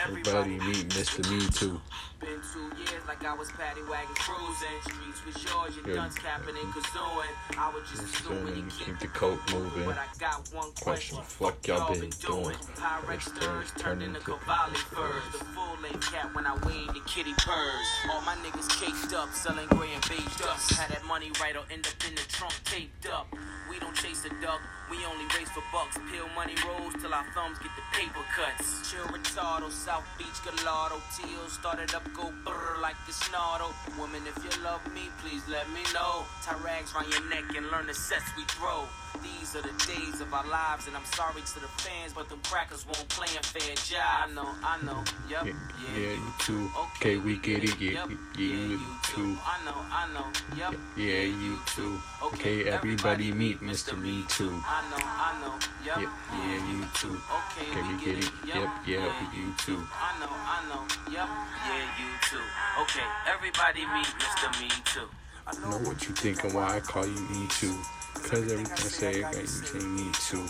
Everybody 0.03 0.59
meet 0.59 0.89
Mr. 0.89 1.23
Me 1.31 1.47
Too. 1.49 1.81
Been 2.21 2.41
two 2.53 2.67
years 2.77 3.03
like 3.07 3.25
I 3.25 3.33
was 3.35 3.51
paddy 3.53 3.83
wagon 3.89 4.15
cruising. 4.17 4.81
Streets 4.83 5.25
was 5.25 5.45
yours, 5.45 5.77
your 5.77 5.95
guns 5.95 6.15
capping 6.17 6.57
and 6.57 6.73
kazooing. 6.75 7.31
I 7.57 7.73
was 7.73 7.89
just 7.89 8.03
assuming 8.03 8.57
you 8.57 8.65
keep 8.71 8.99
the 8.99 9.07
coke 9.09 9.41
moving. 9.53 9.85
But 9.85 9.99
I 9.99 10.07
got 10.19 10.49
one 10.53 10.73
Question, 10.73 11.19
fuck 11.23 11.67
y'all 11.67 11.93
been 11.95 12.11
doing? 12.11 12.57
Pyrex 12.75 13.41
turns 13.41 13.71
turned 13.79 14.03
into 14.03 14.21
Cavalli 14.21 14.77
furs. 14.77 15.23
The 15.33 15.45
full 15.45 15.77
length 15.81 16.13
cat 16.13 16.35
when 16.35 16.45
I 16.45 16.55
weighed 16.67 16.89
the 16.89 17.01
kitty 17.07 17.35
purrs. 17.39 17.87
All 18.11 18.21
my 18.23 18.35
niggas 18.43 18.69
caked 18.81 19.15
up, 19.15 19.33
selling 19.33 19.69
gray 19.69 19.89
and 19.95 20.03
beige 20.09 20.37
dust. 20.39 20.73
Had 20.73 20.91
that 20.91 21.05
money 21.07 21.31
right 21.41 21.57
or 21.57 21.65
end 21.71 21.87
up 21.87 22.09
in 22.09 22.15
the 22.15 22.23
trunk 22.29 22.55
taped 22.65 23.07
up. 23.09 23.29
We 23.71 23.79
don't 23.79 23.95
chase 23.95 24.23
the 24.23 24.31
duck, 24.43 24.61
we 24.90 24.99
only 25.07 25.25
race 25.37 25.51
for 25.51 25.62
bucks. 25.73 25.97
Peel 26.11 26.29
money 26.35 26.55
rolls 26.66 26.94
till 27.01 27.12
our 27.14 27.25
thumbs 27.35 27.59
get 27.59 27.73
the 27.77 27.85
paper 27.97 28.25
cuts. 28.37 28.90
Chill 28.90 29.05
retardo, 29.07 29.70
South 29.70 30.07
Beach 30.18 30.38
Gallardo. 30.44 31.01
Teal 31.16 31.47
started 31.49 31.94
up, 31.94 32.05
go 32.14 32.33
brr 32.44 32.81
like 32.81 32.97
the 33.07 33.12
snarl. 33.12 33.73
Woman, 33.99 34.23
if 34.27 34.37
you 34.44 34.53
love 34.62 34.83
me, 34.94 35.09
please 35.23 35.42
let 35.49 35.68
me 35.70 35.81
know. 35.92 36.25
Tie 36.42 36.57
rags 36.64 36.94
round 36.94 37.09
your 37.12 37.25
neck 37.31 37.44
and 37.57 37.66
learn 37.70 37.87
the 37.87 37.94
sets 37.94 38.29
we 38.37 38.44
throw. 38.44 38.85
These 39.23 39.55
are 39.57 39.62
the 39.62 39.73
days 39.87 40.20
of 40.20 40.35
our 40.35 40.47
lives, 40.49 40.88
and 40.88 40.97
I'm 40.97 41.05
sorry 41.05 41.40
to 41.40 41.61
the 41.61 41.68
fans, 41.79 42.12
but 42.12 42.29
them 42.29 42.40
crackers 42.42 42.85
won't 42.85 43.09
play 43.09 43.29
a 43.38 43.42
fair 43.42 43.75
job. 43.77 44.29
I 44.29 44.35
know, 44.35 44.49
I 44.62 44.83
know, 44.85 45.05
yep, 45.31 45.47
Yeah, 45.47 45.53
yeah, 45.94 46.01
yeah, 46.01 46.12
you 46.14 46.33
too. 46.40 46.70
Okay, 46.97 47.16
we 47.16 47.38
get 47.38 47.62
it, 47.62 47.79
yeah, 47.81 47.92
Yep, 47.92 48.11
yeah, 48.37 48.47
you 48.75 48.81
too. 49.05 49.38
I 49.47 49.64
know, 49.64 49.79
I 49.92 50.12
know, 50.12 50.27
yep. 50.59 50.75
Yeah, 50.97 51.23
you 51.23 51.59
too. 51.66 52.01
Okay, 52.23 52.68
everybody 52.68 53.31
meet 53.33 53.61
Mr. 53.61 53.97
Me 53.97 54.25
Too. 54.29 54.51
I 54.66 54.83
know, 54.90 55.03
I 55.03 55.31
know, 55.40 55.55
yep. 55.85 55.99
Yep, 55.99 56.11
yeah, 56.33 56.70
you 56.70 56.81
too. 56.94 57.16
Okay, 57.16 57.66
Okay, 57.70 57.83
we 57.88 58.05
get 58.05 58.18
it. 58.25 58.31
Yep, 58.47 58.68
yeah, 58.87 59.31
you 59.35 59.55
too. 59.59 59.81
I 59.92 60.18
know, 60.20 60.31
I 60.31 60.59
know, 60.68 60.83
yep. 61.12 61.29
Yeah, 61.29 61.85
you 62.01 62.11
too. 62.29 62.44
Okay, 62.83 63.07
everybody 63.31 63.81
meet 63.87 64.11
Mr. 64.18 64.49
Me 64.61 64.68
Too. 64.85 65.09
I 65.47 65.53
know 65.70 65.79
what 65.88 66.07
you 66.09 66.14
think 66.14 66.42
and 66.44 66.55
why 66.55 66.77
I 66.77 66.81
call 66.81 67.07
you 67.07 67.20
Me 67.31 67.47
Too. 67.49 67.77
Cause 68.14 68.51
everything 68.51 68.73
I 68.73 68.88
say, 68.88 69.25
I 69.25 69.33
got 69.33 69.40
you 69.40 69.47
say 69.47 69.85
Me 69.87 70.11
Too. 70.12 70.47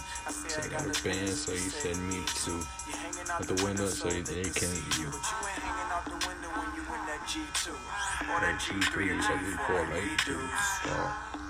So 0.49 0.63
I 0.63 0.69
got 0.69 0.83
a 0.83 1.03
band, 1.03 1.29
so 1.31 1.53
you 1.53 1.59
said 1.59 1.97
Me 1.97 2.23
Too. 2.35 2.61
With 3.39 3.49
the 3.57 3.65
window, 3.65 3.87
so 3.87 4.09
they 4.09 4.45
can 4.55 4.71
you. 5.01 5.11
But 5.11 5.25
you 5.27 5.39
ain't 5.43 5.63
hanging 5.65 5.91
out 5.91 6.05
the 6.05 6.19
window 6.27 6.51
when 6.55 6.69
you 6.77 6.83
in 6.83 7.03
that 7.11 7.23
G2. 7.27 7.73
Or 7.73 8.41
that 8.41 8.61
G3 8.61 9.19
or 9.19 9.23
something 9.23 9.59
for 9.67 9.81
like 9.91 10.25
dudes. 10.25 11.44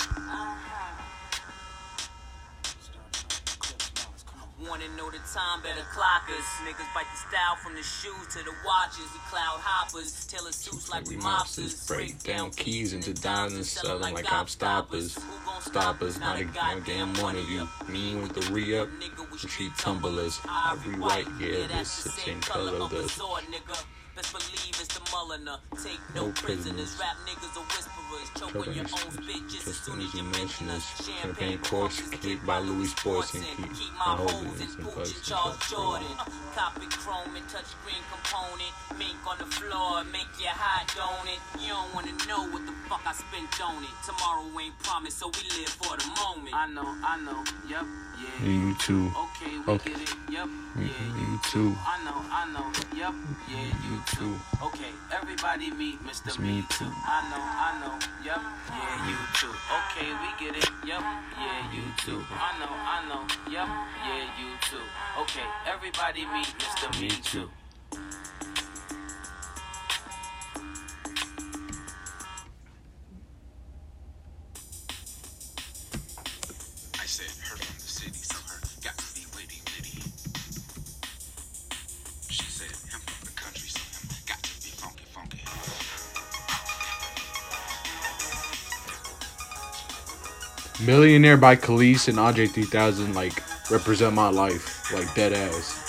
Wanna 4.68 4.88
know 4.96 5.10
the 5.10 5.18
time, 5.32 5.60
better 5.62 5.84
clock 5.92 6.28
us. 6.30 6.44
Niggas 6.64 6.94
bite 6.94 7.06
the 7.12 7.18
style 7.28 7.56
from 7.56 7.74
the 7.74 7.82
shoes 7.82 8.26
to 8.32 8.38
the 8.38 8.52
watches. 8.64 9.04
We 9.12 9.20
cloud 9.28 9.60
hoppers, 9.60 10.24
tailor 10.26 10.52
suits 10.52 10.90
like 10.90 11.06
we 11.06 11.16
mobsters. 11.16 11.86
break 11.86 12.22
down 12.22 12.50
keys 12.50 12.94
into 12.94 13.12
dimes 13.12 13.54
and 13.54 13.66
sell 13.66 13.98
them 13.98 14.14
like 14.14 14.32
I'm 14.32 14.46
stoppers. 14.46 15.18
Stoppers, 15.60 16.18
not 16.18 16.40
a 16.40 16.44
goddamn 16.44 17.12
one 17.14 17.36
of 17.36 17.48
you. 17.48 17.68
Me 17.88 18.16
with 18.16 18.34
the 18.34 18.52
re 18.52 18.78
up, 18.78 18.88
the 19.32 19.38
street 19.38 19.72
tumblers. 19.76 20.40
I 20.48 20.76
rewrite, 20.86 21.26
yeah, 21.38 21.66
this 21.66 22.04
the 22.04 22.10
same 22.10 22.40
color 22.40 22.88
does. 22.88 23.20
Best 24.14 24.32
believe 24.32 24.76
it's 24.78 24.94
the 24.94 25.00
Mulliner. 25.10 25.58
Take 25.82 25.98
No 26.14 26.22
oh, 26.22 26.26
no 26.26 26.32
prisoners. 26.32 26.94
prisoners. 26.94 26.98
Rap 27.00 27.16
niggas 27.26 27.56
are 27.58 27.66
whisperers. 27.74 28.28
Choke 28.38 28.68
on 28.68 28.74
your 28.74 28.84
own 28.86 29.10
spit 29.10 29.42
just 29.50 29.66
as 29.66 29.76
soon 29.76 30.00
as 30.00 30.14
you 30.14 30.22
mention 30.22 30.68
us. 30.70 30.84
Champagne 31.02 31.58
corks, 31.58 32.00
kicked 32.22 32.46
by 32.46 32.60
Louis 32.60 32.86
Sports 32.90 33.34
and 33.34 33.44
keep 33.74 33.90
my 33.98 34.14
my 34.14 34.22
hoes 34.22 34.60
in 34.60 34.68
in 34.70 34.86
Pooch 34.86 35.10
and 35.10 35.22
Charles 35.24 35.56
Jourdan. 35.66 36.14
Copy 36.54 36.86
chrome 36.94 37.34
and 37.34 37.46
touchscreen 37.50 38.02
component. 38.12 38.70
Mink 38.98 39.18
on 39.26 39.38
the 39.38 39.46
floor, 39.50 40.04
make 40.12 40.30
you 40.38 40.46
hot, 40.46 40.86
don't 40.94 41.26
it? 41.26 41.40
You 41.58 41.74
don't 41.74 41.90
wanna 41.94 42.14
know 42.30 42.46
what 42.54 42.62
the 42.66 42.72
fuck 42.86 43.02
I 43.06 43.12
spent 43.14 43.50
on 43.66 43.82
it. 43.82 43.90
Tomorrow 44.06 44.46
ain't 44.62 44.78
promised, 44.78 45.18
so 45.18 45.26
we 45.34 45.42
live 45.58 45.70
for 45.74 45.96
the 45.98 46.06
moment. 46.22 46.54
I 46.54 46.66
know, 46.70 46.86
I 47.02 47.18
know, 47.18 47.42
yep, 47.66 47.82
yeah. 48.22 48.46
You 48.46 48.74
too. 48.78 49.10
Okay, 49.10 49.58
we 49.58 49.72
Okay. 49.74 49.90
get 49.90 50.02
it, 50.02 50.14
yep, 50.30 50.48
yeah, 50.78 51.18
You 51.18 51.40
too. 51.50 51.74
I 51.82 51.98
know, 52.06 52.18
I 52.30 52.42
know, 52.54 52.66
yep, 52.94 53.14
yeah, 53.50 53.74
you 53.82 53.94
You 53.94 54.02
too. 54.06 54.36
Okay, 54.62 54.92
everybody 55.12 55.70
meet 55.70 56.02
Mr. 56.04 56.26
It's 56.28 56.38
Me 56.38 56.64
Too. 56.68 56.84
I 56.84 57.18
know, 57.30 57.40
I 57.40 57.70
know, 57.80 57.94
yep, 58.24 58.40
yeah, 58.70 59.08
you 59.08 59.16
too. 59.34 59.52
Okay, 59.78 60.08
we 60.12 60.28
get 60.38 60.56
it, 60.56 60.70
yep, 60.86 61.00
yeah, 61.00 61.72
you 61.72 61.82
too. 61.98 62.22
I 62.30 62.58
know, 62.58 62.68
I 62.70 62.98
know, 63.08 63.22
yep, 63.50 63.68
yeah, 64.04 64.24
you 64.38 64.50
too. 64.60 64.84
Okay, 65.20 65.46
everybody 65.66 66.24
meet 66.26 66.52
Mr. 66.58 67.00
Me 67.00 67.08
Too. 67.08 67.48
Millionaire 90.86 91.38
by 91.38 91.56
Kelis 91.56 92.08
and 92.08 92.20
Andre 92.20 92.46
3000 92.46 93.14
like 93.14 93.42
represent 93.70 94.14
my 94.14 94.28
life, 94.28 94.92
like 94.92 95.14
dead 95.14 95.32
ass. 95.32 95.80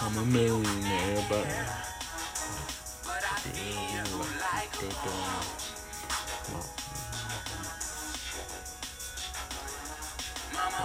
I'm 0.00 0.16
a 0.16 0.24
millionaire, 0.24 1.26
but 1.28 1.46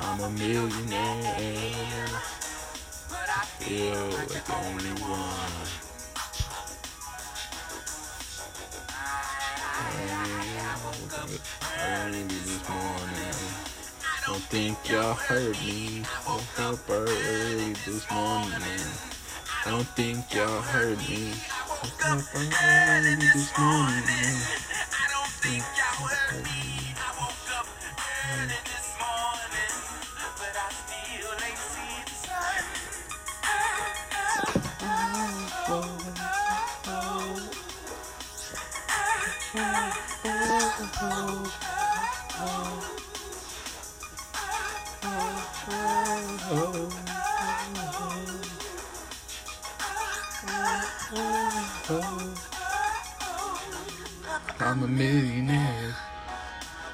I'm 0.02 0.20
a 0.22 0.30
millionaire. 0.30 2.08
Feel 3.60 4.06
like 4.10 4.28
the 4.28 4.42
only 4.56 4.90
one. 5.02 5.84
Early 11.86 12.24
this 12.24 12.70
morning. 12.70 13.36
Don't 14.26 14.42
think 14.50 14.90
y'all 14.90 15.14
heard 15.14 15.58
me. 15.60 16.04
Woke 16.28 16.60
up 16.60 16.90
early 16.90 17.74
this 17.86 18.10
morning. 18.10 18.88
I 19.66 19.70
don't 19.70 19.88
think 19.96 20.34
y'all 20.34 20.62
heard 20.62 20.98
me. 21.08 21.34
Woke 21.70 22.06
up 22.06 22.22
early 22.36 23.16
this 23.16 23.52
morning. 23.60 24.63
I'm 54.84 54.90
a 54.90 54.92
millionaire. 54.92 55.96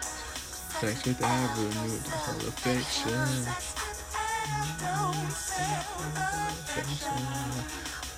Sex 0.04 1.08
with 1.08 1.23
Avenue, 1.23 1.97
that's 2.06 2.30
all 2.30 2.47
affection. 2.47 3.12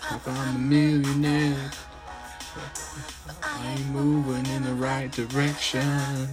Papa, 0.01 0.29
I'm 0.29 0.55
a 0.57 0.59
millionaire. 0.59 1.71
I 3.41 3.71
ain't 3.71 3.87
moving 3.91 4.45
in 4.53 4.63
the 4.63 4.73
right 4.73 5.09
direction. 5.09 6.27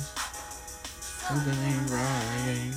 Something 0.98 1.58
ain't 1.62 1.90
right. 1.92 2.74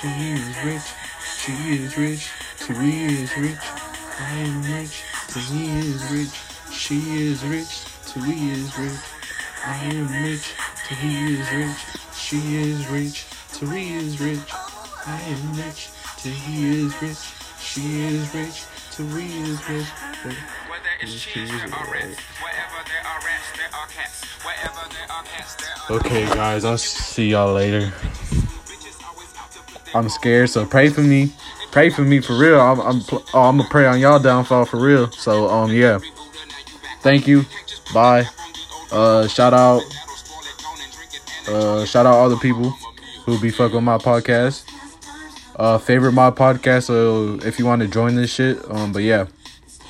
She 0.00 0.08
is 0.32 0.64
rich. 0.64 0.88
She 1.36 1.52
is 1.52 1.98
rich. 1.98 2.30
She 2.66 3.04
is 3.04 3.36
rich. 3.36 3.58
I 4.18 4.30
am 4.30 4.62
rich. 4.62 5.02
He 5.50 5.66
is 5.78 6.10
rich. 6.10 6.43
She 6.84 6.96
is 7.16 7.42
rich. 7.46 7.86
He 8.12 8.50
is 8.50 8.78
rich. 8.78 9.00
I 9.64 9.76
am 9.86 10.06
rich. 10.22 10.52
He 10.90 11.32
is 11.32 11.50
rich. 11.50 11.78
She 12.14 12.36
is 12.56 12.86
rich. 12.88 13.24
He 13.58 13.94
is 13.94 14.20
rich. 14.20 14.52
I 15.06 15.18
am 15.22 15.54
rich. 15.54 15.88
He 16.22 16.82
is 16.82 16.92
rich. 17.00 17.16
She 17.58 18.04
is 18.04 18.34
rich. 18.34 18.66
He 18.98 19.02
is 19.02 19.66
rich. 19.66 19.86
Where 20.68 20.78
there 20.84 20.98
is 21.02 21.24
cheese, 21.24 21.48
there 21.48 21.68
rats. 21.70 22.20
Wherever 22.44 22.80
there 22.84 23.00
are 23.00 23.20
rats, 23.24 23.48
there 23.56 23.70
are 23.72 23.86
cats. 23.88 24.24
Wherever 24.44 24.84
there 24.92 25.10
are 25.10 25.24
cats, 25.24 25.54
there 25.54 25.96
are 25.96 26.00
Okay, 26.00 26.26
guys, 26.36 26.66
I'll 26.66 26.76
see 26.76 27.30
y'all 27.30 27.54
later. 27.54 27.94
I'm 29.94 30.10
scared, 30.10 30.50
so 30.50 30.66
pray 30.66 30.90
for 30.90 31.00
me. 31.00 31.32
Pray 31.72 31.88
for 31.88 32.02
me 32.02 32.20
for 32.20 32.36
real. 32.36 32.60
I'm 32.60 32.78
I'm 32.80 33.00
pl- 33.00 33.24
oh, 33.32 33.44
I'm 33.44 33.56
gonna 33.56 33.70
pray 33.70 33.86
on 33.86 34.00
y'all 34.00 34.18
downfall 34.18 34.66
for 34.66 34.76
real. 34.76 35.10
So 35.12 35.48
um 35.48 35.72
yeah. 35.72 35.98
Thank 37.04 37.28
you. 37.28 37.44
Bye. 37.92 38.26
Uh 38.90 39.28
shout 39.28 39.52
out 39.52 39.82
uh 41.48 41.84
shout 41.84 42.06
out 42.06 42.14
all 42.14 42.30
the 42.30 42.38
people 42.38 42.70
who 43.26 43.38
be 43.38 43.50
fucking 43.50 43.84
my 43.84 43.98
podcast. 43.98 44.64
Uh 45.56 45.76
favorite 45.76 46.12
my 46.12 46.30
podcast 46.30 46.84
so 46.84 47.38
if 47.46 47.58
you 47.58 47.66
want 47.66 47.82
to 47.82 47.88
join 47.88 48.14
this 48.14 48.32
shit. 48.32 48.58
Um 48.70 48.92
but 48.92 49.02
yeah. 49.02 49.26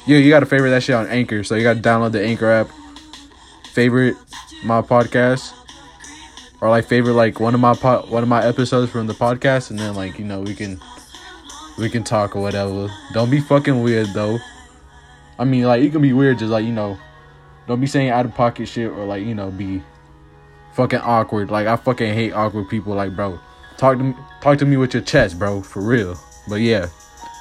Yeah, 0.06 0.18
you 0.18 0.28
gotta 0.28 0.44
favorite 0.44 0.70
that 0.70 0.82
shit 0.82 0.96
on 0.96 1.06
Anchor. 1.06 1.44
So 1.44 1.54
you 1.54 1.62
gotta 1.62 1.80
download 1.80 2.10
the 2.12 2.22
Anchor 2.22 2.50
app. 2.50 2.68
Favorite 3.72 4.16
my 4.64 4.82
podcast 4.82 5.52
or 6.60 6.70
like 6.70 6.86
favorite 6.86 7.12
like 7.12 7.38
one 7.38 7.54
of 7.54 7.60
my 7.60 7.74
po- 7.74 8.06
one 8.08 8.22
of 8.22 8.28
my 8.28 8.44
episodes 8.44 8.90
from 8.90 9.06
the 9.06 9.12
podcast 9.12 9.70
and 9.70 9.78
then 9.78 9.94
like 9.94 10.18
you 10.18 10.24
know 10.24 10.40
we 10.40 10.54
can 10.54 10.80
we 11.78 11.90
can 11.90 12.02
talk 12.02 12.34
or 12.34 12.40
whatever 12.40 12.88
don't 13.12 13.30
be 13.30 13.40
fucking 13.40 13.82
weird 13.82 14.06
though 14.14 14.38
i 15.38 15.44
mean 15.44 15.64
like 15.64 15.82
it 15.82 15.90
can 15.90 16.02
be 16.02 16.12
weird 16.12 16.38
just 16.38 16.50
like 16.50 16.64
you 16.64 16.72
know 16.72 16.98
don't 17.66 17.80
be 17.80 17.86
saying 17.86 18.10
out 18.10 18.24
of 18.24 18.34
pocket 18.34 18.66
shit 18.66 18.90
or 18.90 19.04
like 19.04 19.24
you 19.24 19.34
know 19.34 19.50
be 19.50 19.82
fucking 20.74 21.00
awkward. 21.00 21.50
Like 21.50 21.66
i 21.66 21.76
fucking 21.76 22.12
hate 22.12 22.32
awkward 22.32 22.68
people 22.68 22.94
like 22.94 23.14
bro 23.16 23.38
talk 23.76 23.98
to 23.98 24.04
me 24.04 24.14
talk 24.40 24.58
to 24.58 24.66
me 24.66 24.76
with 24.76 24.92
your 24.92 25.02
chest 25.02 25.38
bro 25.38 25.62
for 25.62 25.82
real. 25.82 26.18
But 26.48 26.56
yeah 26.56 26.88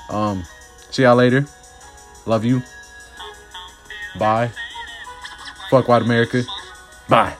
um 0.10 0.44
see 0.92 1.04
y'all 1.04 1.16
later. 1.16 1.46
Love 2.26 2.46
you. 2.46 2.62
Bye. 4.18 4.52
Fuck 5.70 5.88
white 5.88 6.04
america. 6.04 6.44
Bye 7.10 7.36